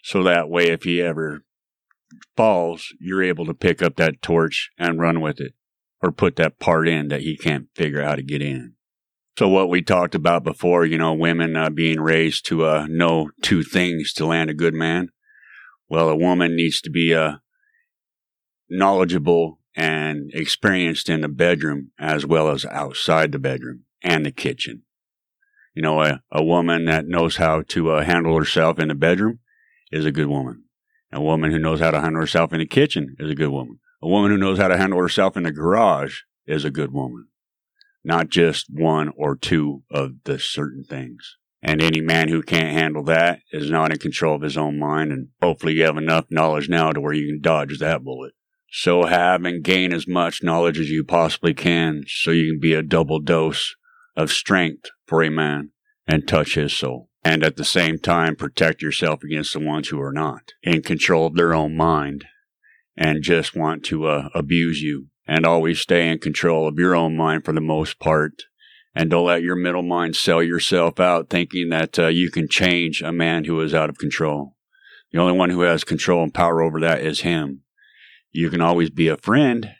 So 0.03 0.23
that 0.23 0.49
way, 0.49 0.69
if 0.69 0.85
he 0.85 1.01
ever 1.01 1.45
falls, 2.37 2.95
you're 3.01 3.23
able 3.23 3.47
to 3.47 3.55
pick 3.55 3.83
up 3.83 3.97
that 3.97 4.23
torch 4.23 4.71
and 4.79 5.01
run 5.01 5.21
with 5.21 5.41
it 5.41 5.55
or 6.01 6.13
put 6.13 6.37
that 6.37 6.59
part 6.59 6.89
in 6.89 7.09
that 7.09 7.23
he 7.23 7.37
can't 7.37 7.69
figure 7.75 8.03
out 8.03 8.09
how 8.09 8.15
to 8.17 8.23
get 8.23 8.43
in. 8.43 8.75
So 9.39 9.49
what 9.49 9.71
we 9.71 9.81
talked 9.81 10.15
about 10.15 10.45
before, 10.45 10.85
you 10.85 10.99
know, 10.99 11.15
women 11.15 11.57
uh, 11.57 11.71
being 11.71 12.01
raised 12.01 12.45
to 12.47 12.67
uh, 12.67 12.87
know 12.89 13.31
two 13.41 13.63
things 13.63 14.13
to 14.15 14.27
land 14.27 14.51
a 14.51 14.55
good 14.55 14.75
man. 14.75 15.09
Well, 15.89 16.09
a 16.09 16.17
woman 16.17 16.55
needs 16.55 16.81
to 16.83 16.91
be 16.91 17.15
uh, 17.15 17.37
knowledgeable 18.69 19.59
and 19.75 20.31
experienced 20.35 21.09
in 21.09 21.23
the 21.23 21.29
bedroom 21.29 21.93
as 21.99 22.27
well 22.27 22.51
as 22.51 22.67
outside 22.67 23.33
the 23.33 23.39
bedroom 23.39 23.85
and 24.03 24.27
the 24.27 24.33
kitchen. 24.33 24.83
You 25.75 25.83
know, 25.83 26.03
a, 26.03 26.23
a 26.31 26.45
woman 26.45 26.85
that 26.87 27.07
knows 27.07 27.37
how 27.37 27.63
to 27.69 27.93
uh, 27.93 28.05
handle 28.05 28.37
herself 28.37 28.79
in 28.79 28.89
the 28.89 28.95
bedroom 28.95 29.39
is 29.91 30.05
a 30.05 30.13
good 30.13 30.27
woman. 30.27 30.65
A 31.13 31.21
woman 31.21 31.51
who 31.51 31.59
knows 31.59 31.81
how 31.81 31.91
to 31.91 32.01
handle 32.01 32.21
herself 32.21 32.53
in 32.53 32.61
the 32.61 32.67
kitchen 32.67 33.17
is 33.19 33.31
a 33.31 33.35
good 33.35 33.51
woman. 33.51 33.79
A 34.01 34.09
woman 34.09 34.31
who 34.31 34.39
knows 34.39 34.59
how 34.59 34.69
to 34.69 34.79
handle 34.79 34.99
herself 34.99 35.37
in 35.37 35.43
the 35.45 35.53
garage 35.53 36.21
is 36.47 36.65
a 36.65 36.71
good 36.71 36.93
woman 36.93 37.29
not 38.05 38.29
just 38.29 38.67
one 38.71 39.11
or 39.17 39.37
two 39.37 39.83
of 39.91 40.13
the 40.25 40.39
certain 40.39 40.85
things. 40.85 41.37
And 41.63 41.81
any 41.81 42.01
man 42.01 42.29
who 42.29 42.43
can't 42.43 42.77
handle 42.77 43.05
that 43.05 43.41
is 43.53 43.71
not 43.71 43.93
in 43.93 43.99
control 43.99 44.35
of 44.35 44.43
his 44.43 44.57
own 44.57 44.79
mind. 44.79 45.13
And 45.13 45.29
hopefully 45.41 45.75
you 45.75 45.85
have 45.85 45.97
enough 45.97 46.27
knowledge 46.29 46.69
now 46.69 46.91
to 46.91 47.01
where 47.01 47.13
you 47.13 47.29
can 47.29 47.41
dodge 47.41 47.79
that 47.79 48.03
bullet. 48.03 48.33
So 48.73 49.05
have 49.05 49.45
and 49.45 49.63
gain 49.63 49.93
as 49.93 50.09
much 50.09 50.43
knowledge 50.43 50.81
as 50.81 50.91
you 50.91 51.05
possibly 51.05 51.55
can 51.55 52.05
so 52.09 52.31
you 52.31 52.53
can 52.53 52.61
be 52.61 52.75
a 52.75 52.83
double 52.83 53.21
dose 53.21 53.77
of 54.17 54.33
strength 54.33 54.91
for 55.07 55.23
a 55.23 55.31
man 55.31 55.71
and 56.07 56.27
touch 56.27 56.55
his 56.55 56.77
soul. 56.77 57.09
And 57.25 57.45
at 57.45 57.57
the 57.57 57.65
same 57.65 57.99
time, 57.99 58.35
protect 58.35 58.83
yourself 58.83 59.23
against 59.23 59.53
the 59.53 59.61
ones 59.61 59.89
who 59.89 60.01
are 60.01 60.13
not 60.13 60.53
in 60.63 60.83
control 60.83 61.27
of 61.27 61.35
their 61.35 61.55
own 61.55 61.77
mind 61.77 62.25
and 62.97 63.23
just 63.23 63.55
want 63.55 63.85
to 63.85 64.07
uh, 64.07 64.29
abuse 64.35 64.83
you 64.83 65.07
and 65.27 65.47
always 65.47 65.81
stay 65.81 66.09
in 66.11 66.19
control 66.19 66.67
of 66.67 66.79
your 66.79 66.97
own 66.97 67.17
mind 67.17 67.45
for 67.45 67.53
the 67.53 67.61
most 67.61 67.99
part. 67.99 68.43
And 68.95 69.09
don't 69.09 69.27
let 69.27 69.43
your 69.43 69.57
middle 69.57 69.83
mind 69.83 70.17
sell 70.17 70.43
yourself 70.43 71.01
out 71.01 71.31
thinking 71.31 71.71
that 71.71 71.99
uh, 71.99 72.09
you 72.09 72.31
can 72.31 72.49
change 72.49 73.01
a 73.03 73.13
man 73.13 73.45
who 73.45 73.61
is 73.61 73.73
out 73.73 73.89
of 73.89 73.99
control. 73.99 74.57
The 75.13 75.21
only 75.21 75.33
one 75.33 75.51
who 75.51 75.63
has 75.63 75.85
control 75.85 76.23
and 76.23 76.35
power 76.35 76.61
over 76.61 76.81
that 76.81 77.01
is 77.01 77.21
him. 77.21 77.63
You 78.31 78.51
can 78.51 78.61
always 78.61 78.91
be 78.91 79.09
a 79.09 79.17
friend 79.17 79.75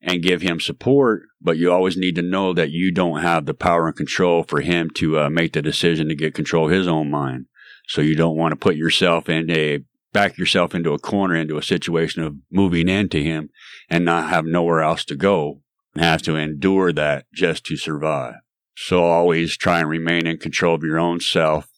and 0.00 0.22
give 0.22 0.42
him 0.42 0.60
support, 0.60 1.22
but 1.40 1.56
you 1.56 1.72
always 1.72 1.96
need 1.96 2.14
to 2.14 2.22
know 2.22 2.52
that 2.54 2.70
you 2.70 2.92
don't 2.92 3.22
have 3.22 3.46
the 3.46 3.54
power 3.54 3.88
and 3.88 3.96
control 3.96 4.42
for 4.42 4.60
him 4.60 4.90
to 4.96 5.18
uh, 5.18 5.30
make 5.30 5.52
the 5.52 5.62
decision 5.62 6.08
to 6.08 6.14
get 6.14 6.34
control 6.34 6.66
of 6.66 6.72
his 6.72 6.86
own 6.86 7.10
mind. 7.10 7.46
So 7.88 8.00
you 8.00 8.14
don't 8.14 8.36
want 8.36 8.52
to 8.52 8.56
put 8.56 8.76
yourself 8.76 9.28
in 9.28 9.50
a 9.50 9.80
back 10.12 10.38
yourself 10.38 10.74
into 10.74 10.92
a 10.92 10.98
corner, 10.98 11.34
into 11.34 11.58
a 11.58 11.62
situation 11.62 12.22
of 12.22 12.36
moving 12.50 12.88
into 12.88 13.18
him 13.18 13.50
and 13.90 14.04
not 14.04 14.30
have 14.30 14.44
nowhere 14.44 14.80
else 14.80 15.04
to 15.06 15.16
go 15.16 15.60
and 15.94 16.04
have 16.04 16.22
to 16.22 16.36
endure 16.36 16.92
that 16.92 17.26
just 17.34 17.64
to 17.66 17.76
survive. 17.76 18.34
So 18.76 19.04
always 19.04 19.56
try 19.56 19.80
and 19.80 19.88
remain 19.88 20.26
in 20.26 20.38
control 20.38 20.74
of 20.74 20.82
your 20.82 20.98
own 20.98 21.20
self 21.20 21.68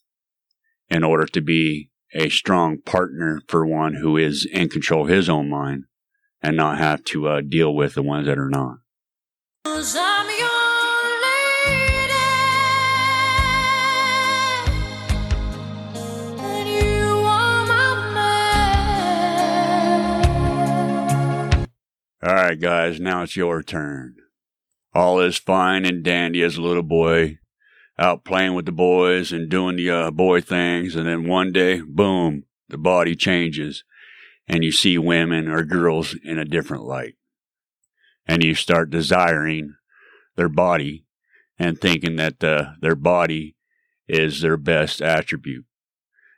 in 0.89 1.03
order 1.03 1.25
to 1.25 1.41
be 1.41 1.89
a 2.13 2.29
strong 2.29 2.77
partner 2.79 3.41
for 3.47 3.65
one 3.65 3.95
who 3.95 4.17
is 4.17 4.47
in 4.51 4.69
control 4.69 5.03
of 5.03 5.09
his 5.09 5.29
own 5.29 5.49
mind 5.49 5.85
and 6.41 6.57
not 6.57 6.77
have 6.77 7.03
to 7.05 7.27
uh, 7.27 7.41
deal 7.41 7.73
with 7.73 7.93
the 7.93 8.01
ones 8.01 8.27
that 8.27 8.37
are 8.37 8.49
not. 8.49 8.77
All 22.23 22.35
right, 22.35 22.59
guys, 22.59 22.99
now 22.99 23.23
it's 23.23 23.35
your 23.35 23.63
turn. 23.63 24.15
All 24.93 25.19
is 25.21 25.37
fine 25.37 25.85
and 25.85 26.03
dandy 26.03 26.43
as 26.43 26.55
a 26.55 26.61
little 26.61 26.83
boy, 26.83 27.39
out 27.97 28.23
playing 28.23 28.53
with 28.53 28.65
the 28.65 28.71
boys 28.71 29.31
and 29.31 29.49
doing 29.49 29.75
the 29.75 29.89
uh, 29.89 30.11
boy 30.11 30.41
things, 30.41 30.95
and 30.95 31.07
then 31.07 31.27
one 31.27 31.51
day, 31.51 31.81
boom, 31.81 32.43
the 32.69 32.77
body 32.77 33.15
changes, 33.15 33.83
and 34.47 34.63
you 34.63 34.71
see 34.71 34.97
women 34.97 35.47
or 35.47 35.63
girls 35.63 36.15
in 36.23 36.37
a 36.37 36.45
different 36.45 36.83
light. 36.83 37.15
And 38.27 38.43
you 38.43 38.55
start 38.55 38.89
desiring 38.89 39.75
their 40.35 40.49
body 40.49 41.05
and 41.57 41.79
thinking 41.79 42.15
that 42.17 42.43
uh, 42.43 42.73
their 42.81 42.95
body 42.95 43.55
is 44.07 44.41
their 44.41 44.57
best 44.57 45.01
attribute. 45.01 45.65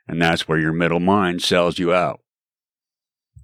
And 0.06 0.20
that's 0.20 0.46
where 0.46 0.58
your 0.58 0.72
middle 0.72 1.00
mind 1.00 1.42
sells 1.42 1.78
you 1.78 1.94
out 1.94 2.20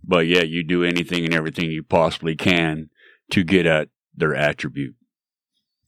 but 0.02 0.26
yet 0.26 0.49
you 0.49 0.64
do 0.64 0.85
anything 0.85 1.25
and 1.25 1.35
everything 1.35 1.71
you 1.71 1.83
possibly 1.83 2.35
can 2.35 2.90
to 3.31 3.45
get 3.45 3.67
at 3.67 3.88
their 4.14 4.35
attribute. 4.35 4.97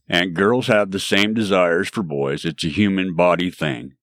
And 0.08 0.34
girls 0.34 0.66
have 0.66 0.90
the 0.90 1.00
same 1.00 1.34
desires 1.34 1.88
for 1.88 2.02
boys. 2.02 2.44
It's 2.44 2.64
a 2.64 2.68
human 2.68 3.14
body 3.14 3.50
thing. 3.50 3.94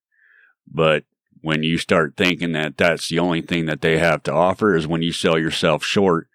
But 0.67 1.05
when 1.41 1.63
you 1.63 1.77
start 1.77 2.15
thinking 2.17 2.51
that 2.53 2.77
that's 2.77 3.09
the 3.09 3.19
only 3.19 3.41
thing 3.41 3.65
that 3.65 3.81
they 3.81 3.97
have 3.97 4.23
to 4.23 4.33
offer 4.33 4.75
is 4.75 4.87
when 4.87 5.01
you 5.01 5.11
sell 5.11 5.37
yourself 5.37 5.83
short 5.83 6.27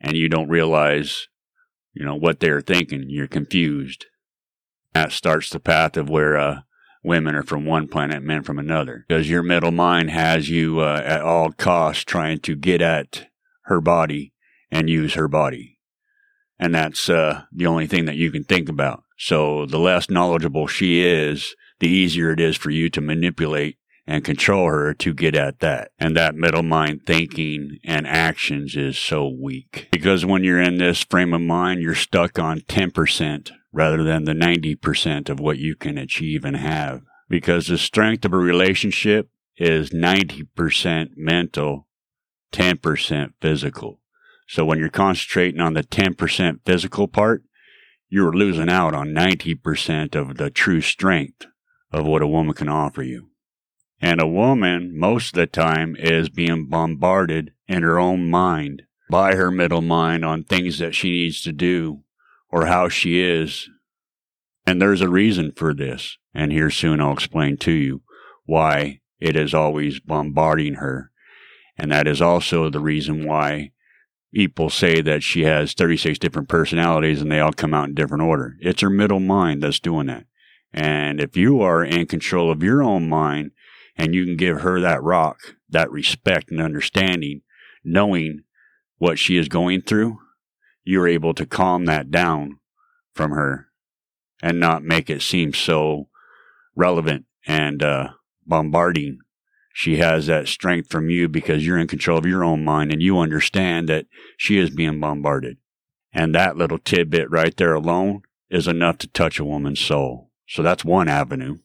and 0.00 0.16
you 0.16 0.28
don't 0.28 0.48
realize, 0.48 1.28
you 1.92 2.04
know, 2.04 2.16
what 2.16 2.40
they're 2.40 2.60
thinking. 2.60 3.04
You're 3.08 3.28
confused. 3.28 4.06
That 4.94 5.12
starts 5.12 5.50
the 5.50 5.60
path 5.60 5.96
of 5.96 6.08
where, 6.08 6.36
uh, 6.36 6.60
women 7.02 7.34
are 7.34 7.42
from 7.42 7.64
one 7.64 7.88
planet, 7.88 8.22
men 8.22 8.42
from 8.42 8.58
another. 8.58 9.04
Because 9.08 9.30
your 9.30 9.42
middle 9.42 9.70
mind 9.70 10.10
has 10.10 10.50
you 10.50 10.80
uh, 10.80 11.00
at 11.04 11.22
all 11.22 11.52
costs 11.52 12.04
trying 12.04 12.40
to 12.40 12.56
get 12.56 12.82
at 12.82 13.26
her 13.64 13.80
body 13.80 14.32
and 14.70 14.90
use 14.90 15.14
her 15.14 15.28
body. 15.28 15.78
And 16.58 16.74
that's 16.74 17.08
uh, 17.08 17.44
the 17.52 17.66
only 17.66 17.86
thing 17.86 18.04
that 18.04 18.16
you 18.16 18.30
can 18.30 18.44
think 18.44 18.68
about. 18.68 19.04
So 19.16 19.66
the 19.66 19.78
less 19.78 20.10
knowledgeable 20.10 20.66
she 20.66 21.00
is, 21.00 21.54
the 21.78 21.88
easier 21.88 22.32
it 22.32 22.40
is 22.40 22.56
for 22.56 22.70
you 22.70 22.90
to 22.90 23.00
manipulate 23.00 23.78
and 24.10 24.24
control 24.24 24.66
her 24.66 24.92
to 24.92 25.14
get 25.14 25.36
at 25.36 25.60
that. 25.60 25.92
And 25.96 26.16
that 26.16 26.34
middle 26.34 26.64
mind 26.64 27.06
thinking 27.06 27.78
and 27.84 28.08
actions 28.08 28.74
is 28.74 28.98
so 28.98 29.28
weak. 29.28 29.86
Because 29.92 30.26
when 30.26 30.42
you're 30.42 30.60
in 30.60 30.78
this 30.78 31.04
frame 31.04 31.32
of 31.32 31.40
mind, 31.40 31.80
you're 31.80 31.94
stuck 31.94 32.36
on 32.36 32.60
10% 32.62 33.52
rather 33.72 34.02
than 34.02 34.24
the 34.24 34.32
90% 34.32 35.28
of 35.28 35.38
what 35.38 35.58
you 35.58 35.76
can 35.76 35.96
achieve 35.96 36.44
and 36.44 36.56
have. 36.56 37.02
Because 37.28 37.68
the 37.68 37.78
strength 37.78 38.24
of 38.24 38.32
a 38.32 38.36
relationship 38.36 39.30
is 39.56 39.90
90% 39.90 41.10
mental, 41.16 41.86
10% 42.52 43.32
physical. 43.40 44.00
So 44.48 44.64
when 44.64 44.80
you're 44.80 44.88
concentrating 44.88 45.60
on 45.60 45.74
the 45.74 45.84
10% 45.84 46.58
physical 46.66 47.06
part, 47.06 47.44
you're 48.08 48.32
losing 48.32 48.68
out 48.68 48.92
on 48.92 49.10
90% 49.10 50.16
of 50.16 50.36
the 50.36 50.50
true 50.50 50.80
strength 50.80 51.46
of 51.92 52.06
what 52.06 52.22
a 52.22 52.26
woman 52.26 52.54
can 52.54 52.68
offer 52.68 53.04
you. 53.04 53.29
And 54.00 54.20
a 54.20 54.26
woman, 54.26 54.98
most 54.98 55.28
of 55.28 55.40
the 55.40 55.46
time, 55.46 55.94
is 55.96 56.28
being 56.30 56.66
bombarded 56.66 57.52
in 57.68 57.82
her 57.82 57.98
own 57.98 58.30
mind 58.30 58.82
by 59.10 59.34
her 59.34 59.50
middle 59.50 59.82
mind 59.82 60.24
on 60.24 60.44
things 60.44 60.78
that 60.78 60.94
she 60.94 61.10
needs 61.10 61.42
to 61.42 61.52
do 61.52 62.02
or 62.50 62.66
how 62.66 62.88
she 62.88 63.20
is. 63.20 63.68
And 64.66 64.80
there's 64.80 65.02
a 65.02 65.08
reason 65.08 65.52
for 65.52 65.74
this. 65.74 66.16
And 66.34 66.52
here 66.52 66.70
soon 66.70 67.00
I'll 67.00 67.12
explain 67.12 67.56
to 67.58 67.72
you 67.72 68.02
why 68.46 69.00
it 69.18 69.36
is 69.36 69.52
always 69.52 70.00
bombarding 70.00 70.74
her. 70.74 71.10
And 71.76 71.90
that 71.92 72.06
is 72.06 72.22
also 72.22 72.70
the 72.70 72.80
reason 72.80 73.26
why 73.26 73.72
people 74.32 74.70
say 74.70 75.00
that 75.00 75.22
she 75.22 75.44
has 75.44 75.74
36 75.74 76.18
different 76.18 76.48
personalities 76.48 77.20
and 77.20 77.30
they 77.30 77.40
all 77.40 77.52
come 77.52 77.74
out 77.74 77.88
in 77.88 77.94
different 77.94 78.22
order. 78.22 78.56
It's 78.60 78.82
her 78.82 78.90
middle 78.90 79.20
mind 79.20 79.62
that's 79.62 79.80
doing 79.80 80.06
that. 80.06 80.24
And 80.72 81.20
if 81.20 81.36
you 81.36 81.60
are 81.62 81.84
in 81.84 82.06
control 82.06 82.50
of 82.50 82.62
your 82.62 82.82
own 82.82 83.08
mind 83.08 83.50
and 83.96 84.14
you 84.14 84.24
can 84.24 84.36
give 84.36 84.60
her 84.60 84.80
that 84.80 85.02
rock, 85.02 85.38
that 85.68 85.90
respect 85.90 86.50
and 86.50 86.60
understanding, 86.60 87.42
knowing 87.84 88.44
what 88.98 89.18
she 89.18 89.36
is 89.36 89.48
going 89.48 89.82
through, 89.82 90.18
you're 90.84 91.08
able 91.08 91.34
to 91.34 91.46
calm 91.46 91.86
that 91.86 92.10
down 92.10 92.58
from 93.14 93.32
her 93.32 93.68
and 94.42 94.58
not 94.58 94.82
make 94.82 95.10
it 95.10 95.22
seem 95.22 95.52
so 95.52 96.08
relevant 96.74 97.26
and 97.46 97.82
uh, 97.82 98.08
bombarding. 98.46 99.18
She 99.72 99.96
has 99.98 100.26
that 100.26 100.48
strength 100.48 100.90
from 100.90 101.10
you 101.10 101.28
because 101.28 101.64
you're 101.64 101.78
in 101.78 101.86
control 101.86 102.18
of 102.18 102.26
your 102.26 102.44
own 102.44 102.64
mind 102.64 102.92
and 102.92 103.02
you 103.02 103.18
understand 103.18 103.88
that 103.88 104.06
she 104.36 104.58
is 104.58 104.70
being 104.70 105.00
bombarded. 105.00 105.58
And 106.12 106.34
that 106.34 106.56
little 106.56 106.78
tidbit 106.78 107.30
right 107.30 107.56
there 107.56 107.74
alone 107.74 108.22
is 108.50 108.66
enough 108.66 108.98
to 108.98 109.08
touch 109.08 109.38
a 109.38 109.44
woman's 109.44 109.80
soul. 109.80 110.30
So 110.48 110.62
that's 110.62 110.84
one 110.84 111.08
avenue. 111.08 111.58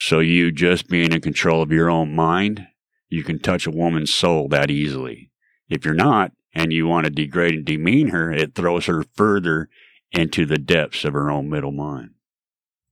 So 0.00 0.20
you 0.20 0.50
just 0.50 0.88
being 0.88 1.12
in 1.12 1.20
control 1.20 1.60
of 1.62 1.70
your 1.70 1.90
own 1.90 2.14
mind, 2.14 2.66
you 3.10 3.22
can 3.22 3.38
touch 3.38 3.66
a 3.66 3.70
woman's 3.70 4.12
soul 4.12 4.48
that 4.48 4.70
easily. 4.70 5.30
If 5.68 5.84
you're 5.84 5.94
not, 5.94 6.32
and 6.54 6.72
you 6.72 6.86
want 6.86 7.04
to 7.04 7.10
degrade 7.10 7.54
and 7.54 7.64
demean 7.64 8.08
her, 8.08 8.32
it 8.32 8.54
throws 8.54 8.86
her 8.86 9.04
further 9.14 9.68
into 10.10 10.46
the 10.46 10.58
depths 10.58 11.04
of 11.04 11.12
her 11.12 11.30
own 11.30 11.48
middle 11.48 11.70
mind. 11.70 12.10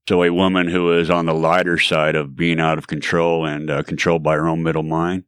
So 0.09 0.23
a 0.23 0.33
woman 0.33 0.69
who 0.69 0.93
is 0.93 1.11
on 1.11 1.27
the 1.27 1.35
lighter 1.35 1.79
side 1.79 2.15
of 2.15 2.37
being 2.37 2.61
out 2.61 2.79
of 2.79 2.87
control 2.87 3.45
and 3.45 3.71
uh, 3.71 3.83
controlled 3.83 4.23
by 4.23 4.37
her 4.37 4.47
own 4.47 4.62
middle 4.62 4.83
mind 4.83 5.25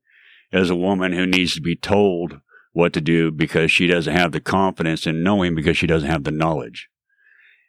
is 0.52 0.70
a 0.70 0.76
woman 0.76 1.12
who 1.12 1.26
needs 1.26 1.54
to 1.54 1.60
be 1.60 1.76
told 1.76 2.40
what 2.72 2.92
to 2.92 3.00
do 3.00 3.30
because 3.30 3.72
she 3.72 3.86
doesn't 3.86 4.14
have 4.14 4.32
the 4.32 4.40
confidence 4.40 5.06
in 5.06 5.22
knowing 5.22 5.54
because 5.54 5.76
she 5.76 5.86
doesn't 5.86 6.08
have 6.08 6.24
the 6.24 6.30
knowledge. 6.30 6.88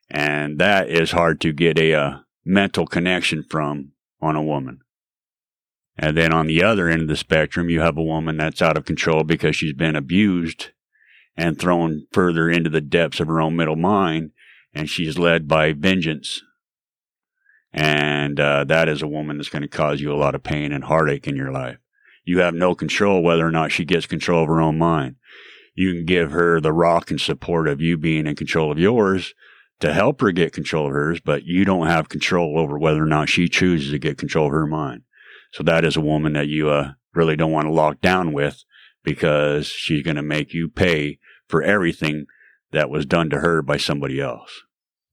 And 0.10 0.60
that 0.60 0.90
is 0.90 1.12
hard 1.12 1.42
to 1.42 1.54
get 1.54 1.80
a 1.80 1.94
uh, 1.94 2.18
mental 2.46 2.86
connection 2.86 3.44
from 3.50 3.91
on 4.22 4.36
a 4.36 4.44
woman. 4.44 4.82
And 5.98 6.18
then 6.18 6.34
on 6.34 6.48
the 6.48 6.64
other 6.64 6.88
end 6.88 7.02
of 7.02 7.08
the 7.08 7.16
spectrum, 7.16 7.70
you 7.70 7.82
have 7.82 7.98
a 7.98 8.04
woman 8.04 8.38
that's 8.38 8.62
out 8.62 8.78
of 8.78 8.86
control 8.86 9.24
because 9.24 9.56
she's 9.56 9.74
been 9.74 9.96
abused 9.96 10.72
and 11.36 11.60
thrown 11.60 12.08
further 12.12 12.50
into 12.50 12.70
the 12.70 12.82
depths 12.82 13.20
of 13.20 13.28
her 13.28 13.42
own 13.42 13.56
middle 13.56 13.76
mind, 13.76 14.32
and 14.74 14.90
she's 14.90 15.18
led 15.18 15.48
by 15.48 15.74
vengeance. 15.74 16.42
And 17.74 18.40
uh, 18.40 18.66
that 18.66 18.90
is 18.90 19.02
a 19.02 19.08
woman 19.08 19.38
that's 19.38 19.50
going 19.50 19.62
to 19.62 19.68
cause 19.68 20.02
you 20.02 20.12
a 20.12 20.18
lot 20.18 20.36
of 20.36 20.44
pain 20.44 20.72
and 20.72 20.84
heartache 20.84 21.28
in 21.28 21.36
your 21.36 21.52
life. 21.52 21.78
You 22.24 22.40
have 22.40 22.54
no 22.54 22.76
control 22.76 23.24
whether 23.24 23.46
or 23.46 23.52
not 23.52 23.72
she 23.72 23.86
gets 23.86 24.06
control 24.06 24.44
of 24.44 24.50
her 24.50 24.62
own 24.62 24.78
mind. 24.78 25.16
You 25.74 25.94
can 25.94 26.06
give 26.06 26.32
her 26.32 26.60
the 26.60 26.74
rock 26.74 27.12
and 27.12 27.20
support 27.20 27.68
of 27.68 27.82
you 27.82 27.98
being 27.98 28.28
in 28.28 28.36
control 28.36 28.72
of 28.72 28.78
yours 28.78 29.34
to 29.82 29.94
help 29.94 30.22
her 30.22 30.32
get 30.32 30.54
control 30.54 30.88
of 30.88 30.94
hers, 30.94 31.20
but 31.20 31.44
you 31.44 31.66
don't 31.66 31.88
have 31.88 32.10
control 32.10 32.58
over 32.58 32.80
whether 32.80 33.04
or 33.04 33.08
not 33.08 33.30
she 33.30 33.50
chooses 33.50 33.92
to 33.92 34.00
get 34.00 34.18
control 34.18 34.46
of 34.48 34.54
her 34.54 34.68
mind. 34.68 35.02
So 35.52 35.64
that 35.64 35.84
is 35.84 35.98
a 35.98 36.02
woman 36.02 36.34
that 36.34 36.48
you 36.48 36.70
uh, 36.70 36.94
really 37.14 37.36
don't 37.36 37.52
want 37.52 37.68
to 37.68 37.74
lock 37.74 38.00
down 38.00 38.32
with 38.32 38.64
because 39.04 39.68
she's 39.68 40.04
going 40.04 40.16
to 40.16 40.22
make 40.22 40.54
you 40.54 40.70
pay 40.70 41.20
for 41.48 41.62
everything 41.62 42.26
that 42.72 42.90
was 42.90 43.06
done 43.06 43.30
to 43.32 43.40
her 43.40 43.62
by 43.62 43.78
somebody 43.78 44.22
else. 44.22 44.64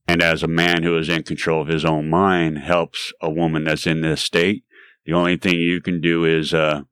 And 0.07 0.23
as 0.23 0.43
a 0.43 0.49
man 0.49 0.85
who 0.85 0.97
is 0.97 1.09
in 1.09 1.23
control 1.23 1.61
of 1.61 1.69
his 1.69 1.85
own 1.85 2.09
mind 2.09 2.59
helps 2.59 3.13
a 3.21 3.31
woman 3.31 3.65
that's 3.65 3.87
in 3.87 4.01
this 4.01 4.23
state, 4.23 4.65
the 5.05 5.13
only 5.13 5.37
thing 5.37 5.55
you 5.55 5.81
can 5.81 6.01
do 6.01 6.25
is 6.25 6.55
uh, 6.55 6.83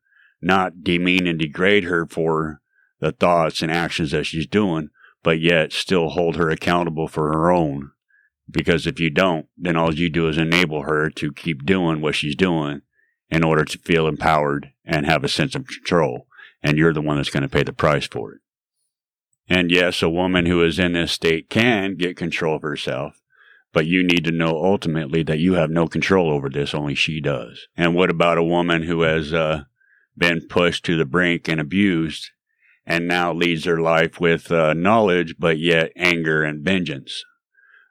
not 0.42 0.82
demean 0.82 1.26
and 1.26 1.38
degrade 1.38 1.84
her 1.84 2.06
for 2.06 2.60
the 3.00 3.12
thoughts 3.12 3.62
and 3.62 3.70
actions 3.70 4.10
that 4.10 4.24
she's 4.24 4.46
doing, 4.46 4.88
but 5.26 5.40
yet 5.40 5.72
still 5.72 6.10
hold 6.10 6.36
her 6.36 6.50
accountable 6.50 7.08
for 7.08 7.32
her 7.32 7.50
own. 7.50 7.90
Because 8.48 8.86
if 8.86 9.00
you 9.00 9.10
don't, 9.10 9.48
then 9.58 9.74
all 9.74 9.92
you 9.92 10.08
do 10.08 10.28
is 10.28 10.38
enable 10.38 10.84
her 10.84 11.10
to 11.10 11.32
keep 11.32 11.66
doing 11.66 12.00
what 12.00 12.14
she's 12.14 12.36
doing 12.36 12.82
in 13.28 13.42
order 13.42 13.64
to 13.64 13.78
feel 13.78 14.06
empowered 14.06 14.70
and 14.84 15.04
have 15.04 15.24
a 15.24 15.28
sense 15.28 15.56
of 15.56 15.66
control. 15.66 16.28
And 16.62 16.78
you're 16.78 16.92
the 16.92 17.02
one 17.02 17.16
that's 17.16 17.30
going 17.30 17.42
to 17.42 17.48
pay 17.48 17.64
the 17.64 17.72
price 17.72 18.06
for 18.06 18.34
it. 18.34 18.40
And 19.48 19.72
yes, 19.72 20.00
a 20.00 20.08
woman 20.08 20.46
who 20.46 20.62
is 20.62 20.78
in 20.78 20.92
this 20.92 21.10
state 21.10 21.50
can 21.50 21.96
get 21.96 22.16
control 22.16 22.54
of 22.54 22.62
herself, 22.62 23.20
but 23.72 23.84
you 23.84 24.04
need 24.04 24.22
to 24.26 24.30
know 24.30 24.50
ultimately 24.50 25.24
that 25.24 25.40
you 25.40 25.54
have 25.54 25.70
no 25.70 25.88
control 25.88 26.30
over 26.30 26.48
this, 26.48 26.72
only 26.72 26.94
she 26.94 27.20
does. 27.20 27.66
And 27.76 27.96
what 27.96 28.10
about 28.10 28.38
a 28.38 28.44
woman 28.44 28.84
who 28.84 29.00
has 29.00 29.34
uh, 29.34 29.64
been 30.16 30.46
pushed 30.46 30.84
to 30.84 30.96
the 30.96 31.04
brink 31.04 31.48
and 31.48 31.60
abused 31.60 32.30
and 32.86 33.08
now 33.08 33.32
leads 33.32 33.64
her 33.64 33.80
life 33.80 34.20
with 34.20 34.52
uh, 34.52 34.72
knowledge, 34.74 35.34
but 35.38 35.58
yet 35.58 35.92
anger 35.96 36.42
and 36.42 36.64
vengeance? 36.64 37.24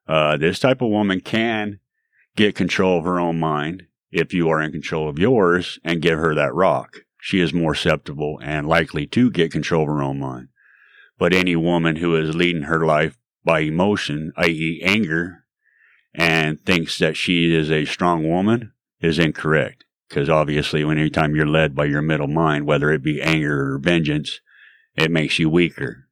Uh, 0.07 0.37
this 0.37 0.59
type 0.59 0.81
of 0.81 0.89
woman 0.89 1.19
can 1.19 1.79
get 2.35 2.55
control 2.55 2.99
of 2.99 3.05
her 3.05 3.19
own 3.19 3.39
mind 3.39 3.83
if 4.11 4.33
you 4.33 4.49
are 4.49 4.61
in 4.61 4.71
control 4.71 5.09
of 5.09 5.19
yours 5.19 5.79
and 5.83 6.01
give 6.01 6.19
her 6.19 6.33
that 6.35 6.53
rock. 6.53 6.97
She 7.19 7.39
is 7.39 7.53
more 7.53 7.73
susceptible 7.73 8.39
and 8.43 8.67
likely 8.67 9.07
to 9.07 9.31
get 9.31 9.51
control 9.51 9.83
of 9.83 9.87
her 9.87 10.03
own 10.03 10.19
mind. 10.19 10.49
But 11.17 11.33
any 11.33 11.55
woman 11.55 11.95
who 11.97 12.15
is 12.15 12.35
leading 12.35 12.63
her 12.63 12.85
life 12.85 13.17
by 13.43 13.61
emotion, 13.61 14.31
i.e., 14.37 14.81
anger, 14.83 15.45
and 16.13 16.59
thinks 16.59 16.97
that 16.99 17.17
she 17.17 17.53
is 17.53 17.71
a 17.71 17.85
strong 17.85 18.29
woman 18.29 18.73
is 19.01 19.19
incorrect. 19.19 19.85
Because 20.07 20.29
obviously, 20.29 20.83
when 20.83 20.97
anytime 20.97 21.35
you're 21.35 21.47
led 21.47 21.75
by 21.75 21.85
your 21.85 22.01
middle 22.01 22.27
mind, 22.27 22.65
whether 22.67 22.91
it 22.91 23.03
be 23.03 23.21
anger 23.21 23.73
or 23.73 23.79
vengeance, 23.79 24.39
it 24.95 25.11
makes 25.11 25.39
you 25.39 25.49
weaker. 25.49 26.07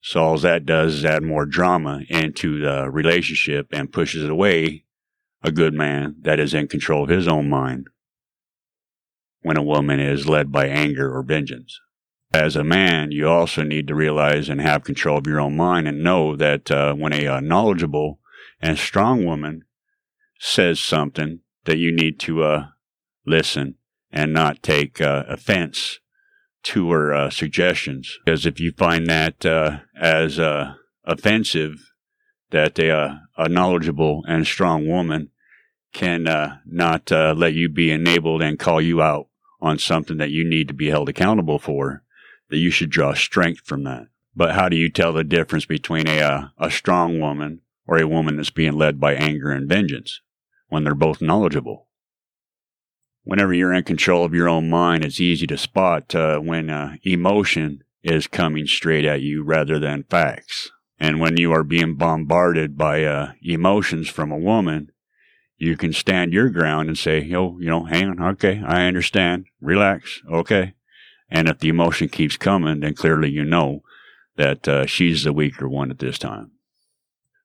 So 0.00 0.22
all 0.22 0.38
that 0.38 0.66
does 0.66 0.96
is 0.96 1.04
add 1.04 1.22
more 1.22 1.46
drama 1.46 2.02
into 2.08 2.60
the 2.60 2.90
relationship 2.90 3.68
and 3.72 3.92
pushes 3.92 4.28
away 4.28 4.84
a 5.42 5.52
good 5.52 5.74
man 5.74 6.16
that 6.22 6.40
is 6.40 6.54
in 6.54 6.68
control 6.68 7.04
of 7.04 7.08
his 7.08 7.28
own 7.28 7.48
mind 7.48 7.88
when 9.42 9.56
a 9.56 9.62
woman 9.62 10.00
is 10.00 10.28
led 10.28 10.50
by 10.50 10.66
anger 10.66 11.14
or 11.14 11.22
vengeance. 11.22 11.80
As 12.32 12.56
a 12.56 12.64
man, 12.64 13.10
you 13.10 13.28
also 13.28 13.62
need 13.62 13.86
to 13.88 13.94
realize 13.94 14.48
and 14.48 14.60
have 14.60 14.84
control 14.84 15.18
of 15.18 15.26
your 15.26 15.40
own 15.40 15.56
mind 15.56 15.86
and 15.86 16.02
know 16.02 16.34
that 16.36 16.70
uh, 16.70 16.94
when 16.94 17.12
a 17.12 17.26
uh, 17.26 17.40
knowledgeable 17.40 18.20
and 18.60 18.78
strong 18.78 19.24
woman 19.24 19.64
says 20.38 20.80
something, 20.80 21.40
that 21.64 21.78
you 21.78 21.92
need 21.92 22.18
to 22.20 22.42
uh, 22.42 22.66
listen 23.26 23.76
and 24.10 24.32
not 24.32 24.62
take 24.62 25.00
uh, 25.00 25.24
offense 25.28 26.00
to 26.62 26.90
her 26.90 27.12
uh, 27.12 27.30
suggestions. 27.30 28.18
Because 28.24 28.46
if 28.46 28.60
you 28.60 28.72
find 28.72 29.06
that 29.06 29.44
uh, 29.44 29.80
as 30.00 30.38
offensive, 31.04 31.92
that 32.50 32.78
a, 32.78 33.20
a 33.36 33.48
knowledgeable 33.48 34.22
and 34.28 34.46
strong 34.46 34.86
woman 34.86 35.30
can 35.92 36.26
uh, 36.26 36.58
not 36.64 37.12
uh, 37.12 37.34
let 37.36 37.54
you 37.54 37.68
be 37.68 37.90
enabled 37.90 38.42
and 38.42 38.58
call 38.58 38.80
you 38.80 39.02
out 39.02 39.28
on 39.60 39.78
something 39.78 40.16
that 40.16 40.30
you 40.30 40.48
need 40.48 40.68
to 40.68 40.74
be 40.74 40.90
held 40.90 41.08
accountable 41.08 41.58
for, 41.58 42.02
that 42.50 42.58
you 42.58 42.70
should 42.70 42.90
draw 42.90 43.14
strength 43.14 43.62
from 43.64 43.84
that. 43.84 44.06
But 44.34 44.54
how 44.54 44.68
do 44.68 44.76
you 44.76 44.88
tell 44.88 45.12
the 45.12 45.24
difference 45.24 45.66
between 45.66 46.08
a, 46.08 46.20
uh, 46.20 46.44
a 46.58 46.70
strong 46.70 47.20
woman 47.20 47.60
or 47.86 47.98
a 47.98 48.08
woman 48.08 48.36
that's 48.36 48.50
being 48.50 48.72
led 48.72 48.98
by 48.98 49.14
anger 49.14 49.50
and 49.50 49.68
vengeance 49.68 50.20
when 50.68 50.84
they're 50.84 50.94
both 50.94 51.20
knowledgeable? 51.20 51.86
Whenever 53.24 53.54
you're 53.54 53.72
in 53.72 53.84
control 53.84 54.24
of 54.24 54.34
your 54.34 54.48
own 54.48 54.68
mind, 54.68 55.04
it's 55.04 55.20
easy 55.20 55.46
to 55.46 55.56
spot 55.56 56.14
uh, 56.14 56.38
when 56.38 56.68
uh, 56.68 56.96
emotion 57.04 57.82
is 58.02 58.26
coming 58.26 58.66
straight 58.66 59.04
at 59.04 59.20
you 59.20 59.44
rather 59.44 59.78
than 59.78 60.04
facts. 60.04 60.70
And 60.98 61.20
when 61.20 61.36
you 61.36 61.52
are 61.52 61.64
being 61.64 61.94
bombarded 61.94 62.76
by 62.76 63.04
uh, 63.04 63.32
emotions 63.42 64.08
from 64.08 64.32
a 64.32 64.38
woman, 64.38 64.90
you 65.56 65.76
can 65.76 65.92
stand 65.92 66.32
your 66.32 66.48
ground 66.50 66.88
and 66.88 66.98
say, 66.98 67.22
yo, 67.22 67.58
you 67.60 67.70
know, 67.70 67.84
hang 67.84 68.08
on, 68.08 68.20
okay, 68.20 68.60
I 68.66 68.86
understand, 68.86 69.46
relax, 69.60 70.20
okay. 70.30 70.74
And 71.30 71.48
if 71.48 71.60
the 71.60 71.68
emotion 71.68 72.08
keeps 72.08 72.36
coming, 72.36 72.80
then 72.80 72.94
clearly 72.94 73.30
you 73.30 73.44
know 73.44 73.82
that 74.36 74.66
uh, 74.66 74.86
she's 74.86 75.22
the 75.22 75.32
weaker 75.32 75.68
one 75.68 75.90
at 75.90 76.00
this 76.00 76.18
time. 76.18 76.50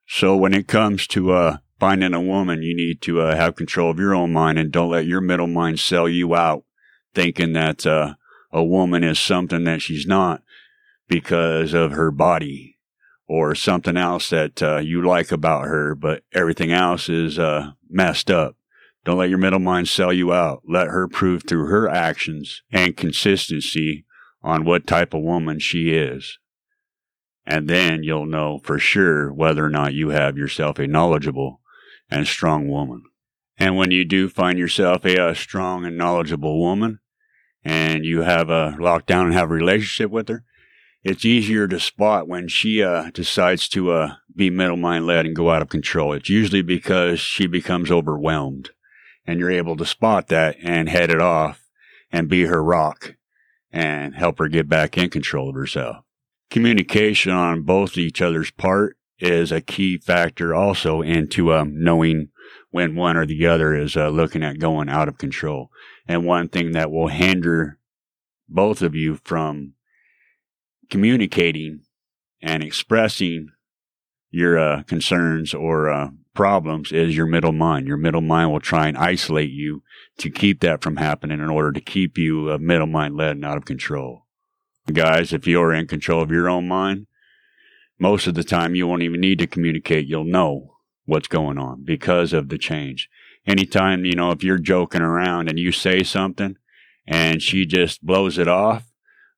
So 0.06 0.36
when 0.36 0.54
it 0.54 0.66
comes 0.66 1.06
to 1.08 1.32
uh, 1.32 1.56
finding 1.78 2.14
a 2.14 2.20
woman, 2.20 2.62
you 2.62 2.74
need 2.74 3.00
to 3.02 3.20
uh, 3.20 3.36
have 3.36 3.56
control 3.56 3.90
of 3.90 3.98
your 3.98 4.14
own 4.14 4.32
mind 4.32 4.58
and 4.58 4.72
don't 4.72 4.90
let 4.90 5.06
your 5.06 5.20
middle 5.20 5.46
mind 5.46 5.80
sell 5.80 6.08
you 6.08 6.34
out, 6.34 6.64
thinking 7.14 7.52
that 7.52 7.86
uh, 7.86 8.14
a 8.52 8.64
woman 8.64 9.04
is 9.04 9.18
something 9.18 9.64
that 9.64 9.82
she's 9.82 10.06
not 10.06 10.42
because 11.08 11.74
of 11.74 11.92
her 11.92 12.10
body 12.10 12.78
or 13.26 13.54
something 13.54 13.96
else 13.96 14.30
that 14.30 14.62
uh, 14.62 14.78
you 14.78 15.02
like 15.02 15.30
about 15.30 15.66
her, 15.66 15.94
but 15.94 16.22
everything 16.32 16.72
else 16.72 17.08
is 17.08 17.38
uh, 17.38 17.72
messed 17.88 18.30
up. 18.30 18.56
Don't 19.04 19.18
let 19.18 19.28
your 19.28 19.38
middle 19.38 19.58
mind 19.58 19.88
sell 19.88 20.12
you 20.12 20.32
out. 20.32 20.62
Let 20.66 20.88
her 20.88 21.08
prove 21.08 21.44
through 21.44 21.66
her 21.66 21.88
actions 21.88 22.62
and 22.72 22.96
consistency 22.96 24.04
on 24.42 24.64
what 24.64 24.86
type 24.86 25.14
of 25.14 25.22
woman 25.22 25.58
she 25.58 25.90
is. 25.90 26.38
And 27.46 27.68
then 27.68 28.02
you'll 28.02 28.26
know 28.26 28.60
for 28.62 28.78
sure 28.78 29.32
whether 29.32 29.64
or 29.64 29.70
not 29.70 29.94
you 29.94 30.10
have 30.10 30.36
yourself 30.36 30.78
a 30.78 30.86
knowledgeable 30.86 31.60
and 32.10 32.26
strong 32.26 32.68
woman. 32.68 33.04
And 33.58 33.76
when 33.76 33.90
you 33.90 34.04
do 34.04 34.28
find 34.28 34.58
yourself 34.58 35.04
a, 35.04 35.30
a 35.30 35.34
strong 35.34 35.84
and 35.84 35.96
knowledgeable 35.96 36.60
woman 36.60 37.00
and 37.64 38.04
you 38.04 38.22
have 38.22 38.50
a 38.50 38.76
lockdown 38.78 39.24
and 39.24 39.34
have 39.34 39.50
a 39.50 39.54
relationship 39.54 40.10
with 40.10 40.28
her, 40.28 40.44
it's 41.02 41.24
easier 41.24 41.66
to 41.68 41.80
spot 41.80 42.28
when 42.28 42.48
she 42.48 42.82
uh, 42.82 43.10
decides 43.10 43.68
to 43.70 43.92
uh, 43.92 44.14
be 44.34 44.50
middle 44.50 44.76
mind 44.76 45.06
led 45.06 45.26
and 45.26 45.34
go 45.34 45.50
out 45.50 45.62
of 45.62 45.68
control. 45.68 46.12
It's 46.12 46.28
usually 46.28 46.62
because 46.62 47.18
she 47.20 47.46
becomes 47.46 47.90
overwhelmed 47.90 48.70
and 49.26 49.40
you're 49.40 49.50
able 49.50 49.76
to 49.76 49.86
spot 49.86 50.28
that 50.28 50.56
and 50.62 50.88
head 50.88 51.10
it 51.10 51.20
off 51.20 51.64
and 52.10 52.28
be 52.28 52.44
her 52.44 52.62
rock 52.62 53.14
and 53.70 54.14
help 54.14 54.38
her 54.38 54.48
get 54.48 54.68
back 54.68 54.98
in 54.98 55.10
control 55.10 55.48
of 55.48 55.54
herself. 55.54 56.04
Communication 56.50 57.32
on 57.32 57.62
both 57.62 57.98
each 57.98 58.20
other's 58.20 58.50
part 58.50 58.97
is 59.18 59.50
a 59.50 59.60
key 59.60 59.98
factor 59.98 60.54
also 60.54 61.02
into 61.02 61.52
um, 61.52 61.72
knowing 61.74 62.28
when 62.70 62.94
one 62.94 63.16
or 63.16 63.26
the 63.26 63.46
other 63.46 63.74
is 63.74 63.96
uh, 63.96 64.08
looking 64.08 64.42
at 64.42 64.58
going 64.58 64.88
out 64.88 65.08
of 65.08 65.18
control. 65.18 65.70
And 66.06 66.24
one 66.24 66.48
thing 66.48 66.72
that 66.72 66.90
will 66.90 67.08
hinder 67.08 67.78
both 68.48 68.82
of 68.82 68.94
you 68.94 69.18
from 69.24 69.74
communicating 70.90 71.80
and 72.40 72.62
expressing 72.62 73.48
your 74.30 74.58
uh, 74.58 74.82
concerns 74.84 75.54
or 75.54 75.90
uh, 75.90 76.10
problems 76.34 76.92
is 76.92 77.16
your 77.16 77.26
middle 77.26 77.52
mind. 77.52 77.88
Your 77.88 77.96
middle 77.96 78.20
mind 78.20 78.52
will 78.52 78.60
try 78.60 78.86
and 78.86 78.96
isolate 78.96 79.50
you 79.50 79.82
to 80.18 80.30
keep 80.30 80.60
that 80.60 80.82
from 80.82 80.96
happening 80.96 81.40
in 81.40 81.50
order 81.50 81.72
to 81.72 81.80
keep 81.80 82.16
you 82.16 82.52
uh, 82.52 82.58
middle 82.58 82.86
mind 82.86 83.16
led 83.16 83.32
and 83.32 83.44
out 83.44 83.56
of 83.56 83.64
control. 83.64 84.26
Guys, 84.92 85.32
if 85.32 85.48
you're 85.48 85.72
in 85.72 85.86
control 85.86 86.22
of 86.22 86.30
your 86.30 86.48
own 86.48 86.68
mind, 86.68 87.07
most 87.98 88.26
of 88.26 88.34
the 88.34 88.44
time 88.44 88.74
you 88.74 88.86
won't 88.86 89.02
even 89.02 89.20
need 89.20 89.38
to 89.40 89.46
communicate. 89.46 90.06
You'll 90.06 90.24
know 90.24 90.74
what's 91.04 91.28
going 91.28 91.58
on 91.58 91.84
because 91.84 92.32
of 92.32 92.48
the 92.48 92.58
change. 92.58 93.08
Anytime, 93.46 94.04
you 94.04 94.14
know, 94.14 94.30
if 94.30 94.44
you're 94.44 94.58
joking 94.58 95.02
around 95.02 95.48
and 95.48 95.58
you 95.58 95.72
say 95.72 96.02
something 96.02 96.56
and 97.06 97.42
she 97.42 97.64
just 97.64 98.04
blows 98.04 98.38
it 98.38 98.48
off, 98.48 98.92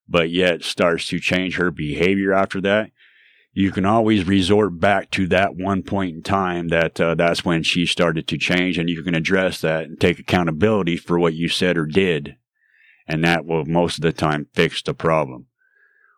but 0.09 0.31
yet 0.31 0.64
starts 0.64 1.07
to 1.09 1.20
change 1.20 1.57
her 1.57 1.70
behavior 1.70 2.33
after 2.33 2.61
that, 2.61 2.90
you 3.53 3.70
can 3.70 3.85
always 3.85 4.27
resort 4.27 4.79
back 4.79 5.11
to 5.11 5.27
that 5.29 5.57
one 5.57 5.83
point 5.83 6.14
in 6.16 6.23
time 6.23 6.68
that 6.68 7.01
uh, 7.01 7.14
that's 7.14 7.44
when 7.44 7.62
she 7.62 7.87
started 7.87 8.27
to 8.29 8.38
change 8.38 8.79
and 8.79 8.88
you 8.88 9.03
can 9.03 9.14
address 9.14 9.61
that 9.61 9.85
and 9.85 10.01
take 10.01 10.18
accountability 10.18 10.96
for 10.96 11.18
what 11.18 11.35
you 11.35 11.49
said 11.49 11.77
or 11.77 11.87
did 11.87 12.37
and 13.11 13.25
that 13.25 13.44
will 13.44 13.64
most 13.64 13.99
of 13.99 14.03
the 14.03 14.12
time 14.12 14.46
fix 14.55 14.83
the 14.83 14.94
problem 14.94 15.46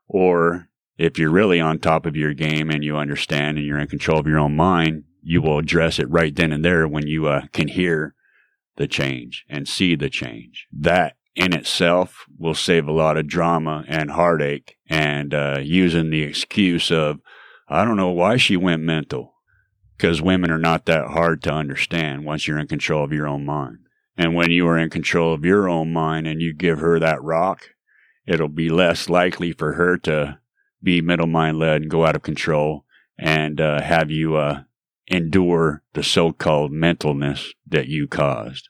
or 0.07 0.69
if 1.03 1.19
you're 1.19 1.31
really 1.31 1.61
on 1.61 1.79
top 1.79 2.07
of 2.07 2.17
your 2.17 2.35
game 2.35 2.71
and 2.71 2.85
you 2.85 2.97
understand 2.97 3.59
and 3.59 3.67
you're 3.67 3.79
in 3.79 3.89
control 3.89 4.19
of 4.19 4.27
your 4.27 4.39
own 4.39 4.57
mind 4.57 5.05
you 5.23 5.41
will 5.41 5.59
address 5.59 5.99
it 5.99 6.11
right 6.11 6.35
then 6.35 6.53
and 6.53 6.65
there 6.65 6.87
when 6.89 7.07
you 7.07 7.27
uh, 7.27 7.43
can 7.53 7.69
hear 7.69 8.15
the 8.77 8.89
change 8.89 9.45
and 9.49 9.69
see 9.69 9.95
the 9.95 10.11
change 10.11 10.67
that 10.73 11.15
in 11.35 11.53
itself 11.55 12.27
will 12.39 12.55
save 12.55 12.87
a 12.87 12.93
lot 12.93 13.17
of 13.17 13.27
drama 13.27 13.85
and 13.89 14.11
heartache 14.11 14.77
and 14.89 15.33
uh, 15.33 15.59
using 15.63 16.11
the 16.11 16.23
excuse 16.23 16.91
of, 16.91 17.21
I 17.69 17.85
don't 17.85 17.97
know 17.97 18.11
why 18.11 18.37
she 18.37 18.57
went 18.57 18.83
mental. 18.83 19.33
Because 19.97 20.21
women 20.21 20.51
are 20.51 20.59
not 20.59 20.87
that 20.87 21.09
hard 21.09 21.43
to 21.45 21.53
understand 21.53 22.25
once 22.25 22.47
you're 22.49 22.59
in 22.59 22.67
control 22.67 23.05
of 23.05 23.13
your 23.13 23.29
own 23.29 23.45
mind. 23.45 23.79
And 24.17 24.35
when 24.35 24.51
you 24.51 24.67
are 24.67 24.77
in 24.77 24.91
control 24.91 25.33
of 25.33 25.45
your 25.45 25.69
own 25.69 25.93
mind 25.93 26.27
and 26.27 26.43
you 26.43 26.53
give 26.53 26.81
her 26.81 26.99
that 26.99 27.23
rock, 27.23 27.69
it'll 28.27 28.49
be 28.49 28.69
less 28.69 29.09
likely 29.09 29.53
for 29.53 29.75
her 29.75 29.97
to 29.99 30.39
be 30.83 31.01
middle 31.01 31.27
mind 31.27 31.59
led 31.59 31.83
and 31.83 31.91
go 31.91 32.05
out 32.05 32.17
of 32.17 32.23
control 32.23 32.85
and 33.19 33.61
uh, 33.61 33.81
have 33.83 34.11
you 34.11 34.37
uh, 34.37 34.63
endure 35.07 35.83
the 35.95 36.03
so 36.03 36.33
called 36.33 36.73
mentalness 36.73 37.49
that 37.67 37.89
you 37.89 38.09
caused 38.09 38.69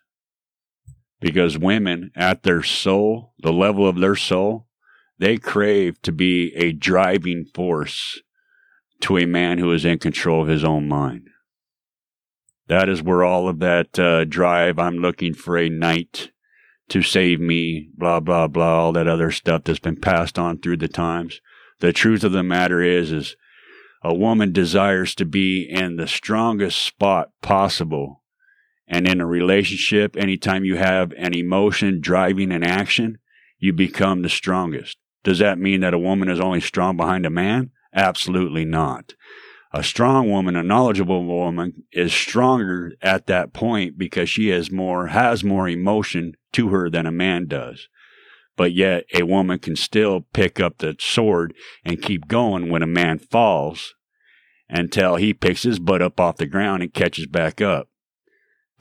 because 1.23 1.57
women 1.57 2.11
at 2.17 2.43
their 2.43 2.65
soul, 2.65 3.33
the 3.39 3.53
level 3.53 3.89
of 3.89 4.01
their 4.01 4.17
soul, 4.17 4.67
they 5.19 5.39
crave 5.39 6.03
to 6.03 6.11
be 6.11 6.53
a 6.57 6.73
driving 6.73 7.47
force 7.55 8.21
to 9.01 9.17
a 9.17 9.25
man 9.25 9.59
who 9.59 9.73
is 9.73 9.85
in 9.85 9.99
control 9.99 10.43
of 10.43 10.49
his 10.49 10.65
own 10.65 10.89
mind. 10.89 11.29
That 12.67 12.89
is 12.89 13.03
where 13.03 13.23
all 13.23 13.49
of 13.49 13.61
that 13.61 13.99
uh, 13.99 14.25
drive, 14.25 14.79
I'm 14.79 14.97
looking 14.97 15.33
for 15.33 15.57
a 15.57 15.69
knight 15.69 16.33
to 16.89 17.03
save 17.03 17.39
me, 17.41 17.89
blah, 17.97 18.19
blah, 18.19 18.49
blah, 18.49 18.81
all 18.81 18.93
that 18.93 19.07
other 19.07 19.31
stuff 19.31 19.63
that's 19.65 19.79
been 19.79 20.01
passed 20.01 20.39
on 20.39 20.59
through 20.59 20.79
the 20.79 20.89
times. 20.89 21.41
The 21.83 21.93
truth 21.93 22.23
of 22.23 22.31
the 22.31 22.45
matter 22.45 22.81
is, 22.81 23.11
is 23.11 23.37
a 24.05 24.15
woman 24.15 24.53
desires 24.53 25.17
to 25.17 25.25
be 25.25 25.69
in 25.69 25.97
the 25.97 26.07
strongest 26.07 26.81
spot 26.81 27.31
possible 27.43 28.23
and 28.87 29.09
in 29.09 29.21
a 29.21 29.27
relationship, 29.27 30.17
anytime 30.17 30.65
you 30.65 30.77
have 30.77 31.13
an 31.17 31.35
emotion 31.35 32.01
driving 32.01 32.53
an 32.53 32.63
action, 32.63 33.19
you 33.59 33.73
become 33.73 34.23
the 34.23 34.29
strongest. 34.29 34.97
Does 35.25 35.41
that 35.41 35.59
mean 35.59 35.81
that 35.81 35.93
a 35.93 35.99
woman 35.99 36.29
is 36.29 36.39
only 36.39 36.61
strong 36.61 36.97
behind 36.97 37.27
a 37.27 37.31
man? 37.31 37.73
Absolutely 37.93 38.65
not. 38.65 39.15
A 39.73 39.83
strong 39.83 40.31
woman, 40.31 40.55
a 40.55 40.63
knowledgeable 40.63 41.25
woman 41.25 41.83
is 41.91 42.13
stronger 42.13 42.93
at 43.03 43.27
that 43.27 43.53
point 43.53 43.99
because 43.99 44.31
she 44.31 44.51
has 44.51 44.71
more, 44.71 45.09
has 45.09 45.43
more 45.43 45.69
emotion 45.69 46.35
to 46.53 46.69
her 46.69 46.89
than 46.89 47.07
a 47.07 47.11
man 47.11 47.49
does. 47.49 47.89
But 48.57 48.73
yet 48.73 49.05
a 49.15 49.23
woman 49.25 49.59
can 49.59 49.77
still 49.77 50.27
pick 50.33 50.61
up 50.61 50.79
the 50.79 50.97
sword 50.99 51.55
and 51.85 52.03
keep 52.03 52.29
going 52.29 52.71
when 52.71 52.83
a 52.83 52.87
man 52.87 53.19
falls 53.19 53.95
until 54.69 55.17
he 55.17 55.33
picks 55.35 55.63
his 55.63 55.79
butt 55.79 56.03
up 56.03 56.21
off 56.21 56.37
the 56.37 56.47
ground 56.47 56.83
and 56.83 56.93
catches 56.93 57.27
back 57.27 57.61
up 57.61 57.89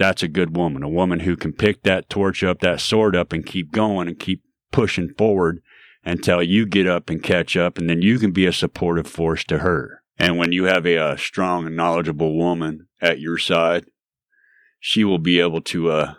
that's 0.01 0.23
a 0.23 0.27
good 0.27 0.55
woman, 0.57 0.81
a 0.81 0.89
woman 0.89 1.21
who 1.21 1.35
can 1.35 1.53
pick 1.53 1.83
that 1.83 2.09
torch 2.09 2.43
up, 2.43 2.59
that 2.61 2.81
sword 2.81 3.15
up, 3.15 3.31
and 3.31 3.45
keep 3.45 3.71
going 3.71 4.07
and 4.07 4.17
keep 4.17 4.41
pushing 4.71 5.13
forward 5.15 5.61
until 6.03 6.41
you 6.41 6.65
get 6.65 6.87
up 6.87 7.09
and 7.11 7.21
catch 7.21 7.55
up, 7.55 7.77
and 7.77 7.87
then 7.87 8.01
you 8.01 8.17
can 8.17 8.31
be 8.31 8.47
a 8.47 8.51
supportive 8.51 9.05
force 9.05 9.43
to 9.43 9.59
her. 9.59 10.01
And 10.17 10.39
when 10.39 10.51
you 10.51 10.63
have 10.63 10.87
a, 10.87 10.95
a 10.95 11.17
strong 11.19 11.67
and 11.67 11.75
knowledgeable 11.75 12.35
woman 12.35 12.87
at 12.99 13.19
your 13.19 13.37
side, 13.37 13.85
she 14.79 15.03
will 15.03 15.19
be 15.19 15.39
able 15.39 15.61
to 15.61 15.91
uh, 15.91 16.13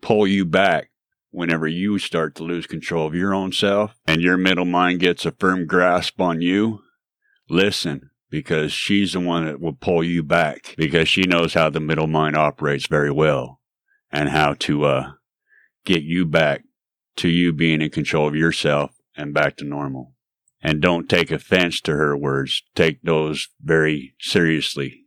pull 0.00 0.26
you 0.26 0.46
back 0.46 0.87
whenever 1.30 1.68
you 1.68 1.98
start 1.98 2.34
to 2.34 2.42
lose 2.42 2.66
control 2.66 3.06
of 3.06 3.14
your 3.14 3.34
own 3.34 3.52
self 3.52 3.94
and 4.06 4.20
your 4.20 4.36
middle 4.36 4.64
mind 4.64 5.00
gets 5.00 5.26
a 5.26 5.32
firm 5.32 5.66
grasp 5.66 6.20
on 6.20 6.40
you. 6.40 6.80
Listen, 7.48 8.10
because 8.30 8.72
she's 8.72 9.12
the 9.12 9.20
one 9.20 9.46
that 9.46 9.60
will 9.60 9.74
pull 9.74 10.04
you 10.04 10.22
back 10.22 10.74
because 10.76 11.08
she 11.08 11.22
knows 11.22 11.54
how 11.54 11.70
the 11.70 11.80
middle 11.80 12.06
mind 12.06 12.36
operates 12.36 12.86
very 12.86 13.10
well 13.10 13.60
and 14.10 14.28
how 14.30 14.54
to 14.54 14.84
uh, 14.84 15.12
get 15.84 16.02
you 16.02 16.26
back 16.26 16.64
to 17.16 17.28
you 17.28 17.52
being 17.52 17.82
in 17.82 17.90
control 17.90 18.28
of 18.28 18.36
yourself 18.36 18.92
and 19.16 19.34
back 19.34 19.56
to 19.56 19.64
normal. 19.64 20.14
And 20.60 20.80
don't 20.80 21.08
take 21.08 21.30
offense 21.30 21.80
to 21.82 21.92
her 21.92 22.16
words. 22.16 22.62
Take 22.74 23.02
those 23.02 23.48
very 23.62 24.14
seriously. 24.20 25.04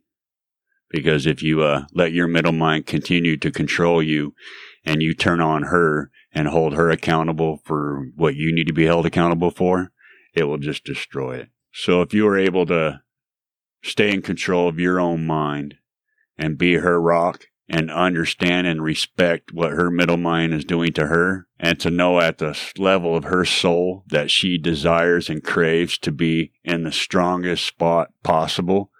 Because 0.90 1.26
if 1.26 1.42
you 1.42 1.62
uh, 1.62 1.84
let 1.92 2.12
your 2.12 2.26
middle 2.26 2.52
mind 2.52 2.86
continue 2.86 3.36
to 3.38 3.50
control 3.50 4.02
you 4.02 4.34
and 4.84 5.02
you 5.02 5.14
turn 5.14 5.40
on 5.40 5.64
her 5.64 6.10
and 6.32 6.48
hold 6.48 6.74
her 6.74 6.90
accountable 6.90 7.60
for 7.64 8.06
what 8.16 8.34
you 8.34 8.54
need 8.54 8.66
to 8.66 8.72
be 8.72 8.86
held 8.86 9.06
accountable 9.06 9.50
for, 9.50 9.92
it 10.34 10.44
will 10.44 10.58
just 10.58 10.84
destroy 10.84 11.36
it. 11.36 11.48
So 11.72 12.02
if 12.02 12.12
you 12.12 12.26
are 12.28 12.38
able 12.38 12.66
to 12.66 13.02
stay 13.82 14.12
in 14.12 14.22
control 14.22 14.68
of 14.68 14.78
your 14.78 15.00
own 15.00 15.26
mind 15.26 15.76
and 16.38 16.58
be 16.58 16.74
her 16.74 17.00
rock 17.00 17.46
and 17.68 17.90
understand 17.90 18.66
and 18.66 18.82
respect 18.82 19.52
what 19.52 19.72
her 19.72 19.90
middle 19.90 20.16
mind 20.16 20.52
is 20.52 20.64
doing 20.64 20.92
to 20.92 21.06
her 21.06 21.46
and 21.58 21.78
to 21.80 21.90
know 21.90 22.20
at 22.20 22.38
the 22.38 22.58
level 22.76 23.16
of 23.16 23.24
her 23.24 23.44
soul 23.44 24.04
that 24.08 24.30
she 24.30 24.58
desires 24.58 25.30
and 25.30 25.44
craves 25.44 25.96
to 25.98 26.12
be 26.12 26.52
in 26.64 26.82
the 26.82 26.92
strongest 26.92 27.66
spot 27.66 28.08
possible 28.22 28.90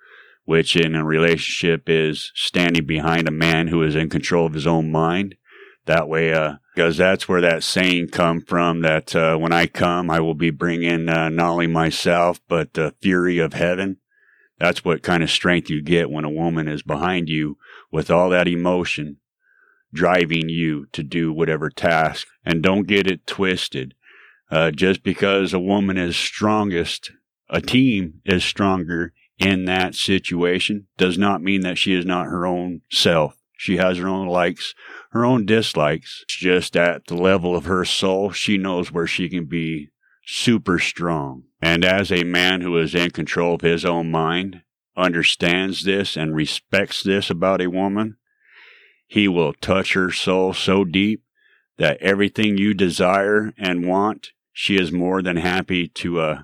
which 0.44 0.74
in 0.74 0.94
a 0.94 1.04
relationship 1.04 1.88
is 1.88 2.32
standing 2.34 2.84
behind 2.84 3.28
a 3.28 3.32
man 3.32 3.68
who 3.68 3.82
is 3.82 3.94
in 3.94 4.08
control 4.08 4.46
of 4.46 4.54
his 4.54 4.66
own 4.66 4.90
mind 4.90 5.36
that 5.86 6.08
way 6.08 6.32
uh 6.32 6.54
because 6.74 6.96
that's 6.96 7.28
where 7.28 7.40
that 7.40 7.62
saying 7.62 8.08
come 8.08 8.40
from 8.40 8.80
that 8.82 9.14
uh, 9.14 9.36
when 9.36 9.52
i 9.52 9.66
come 9.66 10.10
i 10.10 10.20
will 10.20 10.34
be 10.34 10.50
bringing 10.50 11.08
uh, 11.08 11.28
not 11.28 11.50
only 11.50 11.66
myself 11.66 12.40
but 12.48 12.74
the 12.74 12.94
fury 13.00 13.38
of 13.38 13.52
heaven 13.52 13.98
that's 14.58 14.84
what 14.84 15.02
kind 15.02 15.22
of 15.22 15.30
strength 15.30 15.68
you 15.68 15.82
get 15.82 16.10
when 16.10 16.24
a 16.24 16.30
woman 16.30 16.68
is 16.68 16.82
behind 16.82 17.28
you 17.28 17.58
with 17.90 18.10
all 18.10 18.30
that 18.30 18.46
emotion 18.46 19.16
driving 19.92 20.48
you 20.48 20.86
to 20.92 21.02
do 21.02 21.32
whatever 21.32 21.70
task. 21.70 22.26
And 22.44 22.62
don't 22.62 22.86
get 22.86 23.06
it 23.06 23.26
twisted. 23.26 23.94
Uh, 24.50 24.70
just 24.70 25.02
because 25.02 25.52
a 25.52 25.58
woman 25.58 25.96
is 25.96 26.16
strongest, 26.16 27.10
a 27.48 27.60
team 27.60 28.20
is 28.24 28.44
stronger 28.44 29.12
in 29.38 29.64
that 29.64 29.94
situation 29.94 30.86
does 30.98 31.16
not 31.16 31.42
mean 31.42 31.62
that 31.62 31.78
she 31.78 31.94
is 31.94 32.04
not 32.04 32.26
her 32.26 32.46
own 32.46 32.82
self. 32.90 33.36
She 33.56 33.78
has 33.78 33.98
her 33.98 34.08
own 34.08 34.28
likes, 34.28 34.74
her 35.12 35.24
own 35.24 35.46
dislikes. 35.46 36.24
Just 36.28 36.76
at 36.76 37.06
the 37.06 37.14
level 37.14 37.54
of 37.54 37.66
her 37.66 37.84
soul, 37.84 38.32
she 38.32 38.58
knows 38.58 38.90
where 38.90 39.06
she 39.06 39.28
can 39.28 39.44
be 39.44 39.90
super 40.26 40.78
strong. 40.78 41.44
And 41.60 41.84
as 41.84 42.10
a 42.10 42.24
man 42.24 42.62
who 42.62 42.76
is 42.78 42.94
in 42.94 43.10
control 43.10 43.54
of 43.54 43.60
his 43.60 43.84
own 43.84 44.10
mind, 44.10 44.62
understands 44.96 45.84
this 45.84 46.16
and 46.16 46.34
respects 46.34 47.02
this 47.02 47.30
about 47.30 47.60
a 47.60 47.68
woman, 47.68 48.16
he 49.06 49.28
will 49.28 49.52
touch 49.52 49.92
her 49.92 50.10
soul 50.10 50.54
so 50.54 50.84
deep 50.84 51.22
that 51.78 52.00
everything 52.00 52.56
you 52.56 52.72
desire 52.72 53.52
and 53.58 53.86
want, 53.86 54.30
she 54.52 54.76
is 54.76 54.92
more 54.92 55.22
than 55.22 55.36
happy 55.36 55.88
to 55.88 56.20
uh, 56.20 56.42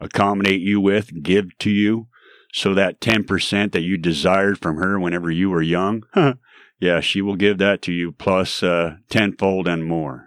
accommodate 0.00 0.60
you 0.60 0.80
with, 0.80 1.22
give 1.22 1.56
to 1.58 1.70
you. 1.70 2.08
So 2.52 2.72
that 2.72 3.00
10% 3.00 3.72
that 3.72 3.82
you 3.82 3.98
desired 3.98 4.58
from 4.58 4.76
her 4.76 4.98
whenever 4.98 5.30
you 5.30 5.50
were 5.50 5.60
young, 5.60 6.04
yeah, 6.78 7.00
she 7.00 7.22
will 7.22 7.36
give 7.36 7.58
that 7.58 7.82
to 7.82 7.92
you 7.92 8.12
plus 8.12 8.62
uh, 8.62 8.96
tenfold 9.08 9.66
and 9.66 9.84
more. 9.84 10.26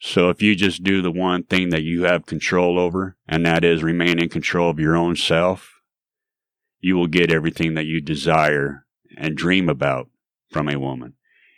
So 0.00 0.30
if 0.30 0.42
you 0.42 0.56
just 0.56 0.82
do 0.82 1.00
the 1.00 1.12
one 1.12 1.44
thing 1.44 1.68
that 1.68 1.84
you 1.84 2.02
have 2.02 2.26
control 2.26 2.78
over, 2.78 3.16
and 3.28 3.46
that 3.46 3.64
is 3.64 3.84
remain 3.84 4.20
in 4.20 4.28
control 4.28 4.68
of 4.68 4.80
your 4.80 4.96
own 4.96 5.14
self, 5.14 5.80
you 6.80 6.96
will 6.96 7.06
get 7.06 7.30
everything 7.30 7.74
that 7.74 7.86
you 7.86 8.00
desire 8.00 8.84
and 9.16 9.36
dream 9.36 9.68
about 9.68 10.08
from 10.50 10.68
a 10.68 10.78
woman. 10.78 11.14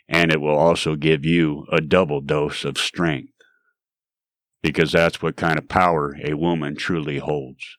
And 0.07 0.31
it 0.31 0.39
will 0.39 0.55
also 0.55 0.95
give 0.95 1.25
you 1.25 1.65
a 1.71 1.81
double 1.81 2.21
dose 2.21 2.63
of 2.63 2.77
strength. 2.77 3.33
Because 4.61 4.91
that's 4.91 5.21
what 5.23 5.35
kind 5.35 5.57
of 5.57 5.67
power 5.67 6.15
a 6.23 6.35
woman 6.35 6.75
truly 6.75 7.17
holds 7.17 7.77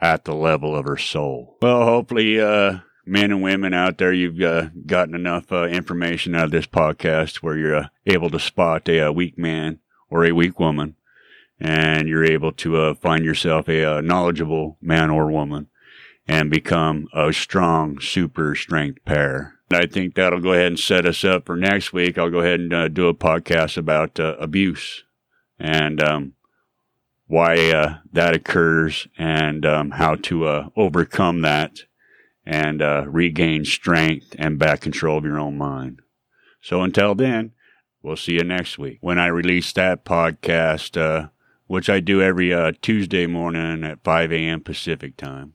at 0.00 0.24
the 0.24 0.34
level 0.34 0.76
of 0.76 0.84
her 0.84 0.98
soul. 0.98 1.56
Well, 1.62 1.84
hopefully, 1.84 2.38
uh, 2.38 2.80
men 3.06 3.30
and 3.30 3.42
women 3.42 3.74
out 3.74 3.98
there, 3.98 4.12
you've 4.12 4.40
uh, 4.40 4.68
gotten 4.86 5.14
enough 5.14 5.52
uh, 5.52 5.64
information 5.64 6.34
out 6.34 6.46
of 6.46 6.50
this 6.50 6.66
podcast 6.66 7.36
where 7.36 7.56
you're 7.56 7.76
uh, 7.76 7.88
able 8.06 8.30
to 8.30 8.38
spot 8.38 8.88
a, 8.88 8.98
a, 8.98 9.12
weak 9.12 9.38
man 9.38 9.78
or 10.10 10.24
a 10.24 10.32
weak 10.32 10.58
woman, 10.58 10.96
and 11.60 12.08
you're 12.08 12.24
able 12.24 12.52
to 12.52 12.76
uh, 12.76 12.94
find 12.94 13.24
yourself 13.24 13.68
a, 13.68 13.82
a, 13.82 14.02
knowledgeable 14.02 14.78
man 14.80 15.10
or 15.10 15.30
woman 15.30 15.68
and 16.26 16.50
become 16.50 17.06
a 17.12 17.32
strong 17.32 18.00
super 18.00 18.54
strength 18.54 19.04
pair. 19.04 19.54
I 19.70 19.86
think 19.86 20.14
that'll 20.14 20.40
go 20.40 20.52
ahead 20.52 20.68
and 20.68 20.78
set 20.78 21.06
us 21.06 21.24
up 21.24 21.46
for 21.46 21.56
next 21.56 21.92
week. 21.92 22.16
I'll 22.16 22.30
go 22.30 22.40
ahead 22.40 22.60
and 22.60 22.72
uh, 22.72 22.88
do 22.88 23.08
a 23.08 23.14
podcast 23.14 23.76
about 23.76 24.20
uh, 24.20 24.36
abuse 24.38 25.04
and 25.58 26.02
um, 26.02 26.34
why 27.26 28.00
that 28.12 28.34
occurs 28.34 29.08
and 29.18 29.66
um, 29.66 29.90
how 29.92 30.14
to 30.14 30.70
overcome 30.76 31.42
that 31.42 31.80
and 32.46 32.82
uh, 32.82 33.04
regain 33.06 33.64
strength 33.64 34.34
and 34.38 34.58
back 34.58 34.80
control 34.80 35.18
of 35.18 35.24
your 35.24 35.38
own 35.38 35.56
mind. 35.56 36.02
So 36.60 36.82
until 36.82 37.14
then, 37.14 37.52
we'll 38.02 38.16
see 38.16 38.34
you 38.34 38.44
next 38.44 38.78
week 38.78 38.98
when 39.00 39.18
I 39.18 39.26
release 39.26 39.72
that 39.72 40.04
podcast, 40.04 41.00
uh, 41.00 41.28
which 41.66 41.88
I 41.88 42.00
do 42.00 42.20
every 42.22 42.52
uh, 42.52 42.72
Tuesday 42.82 43.26
morning 43.26 43.84
at 43.84 44.02
5 44.04 44.32
a.m. 44.32 44.60
Pacific 44.60 45.16
time. 45.16 45.54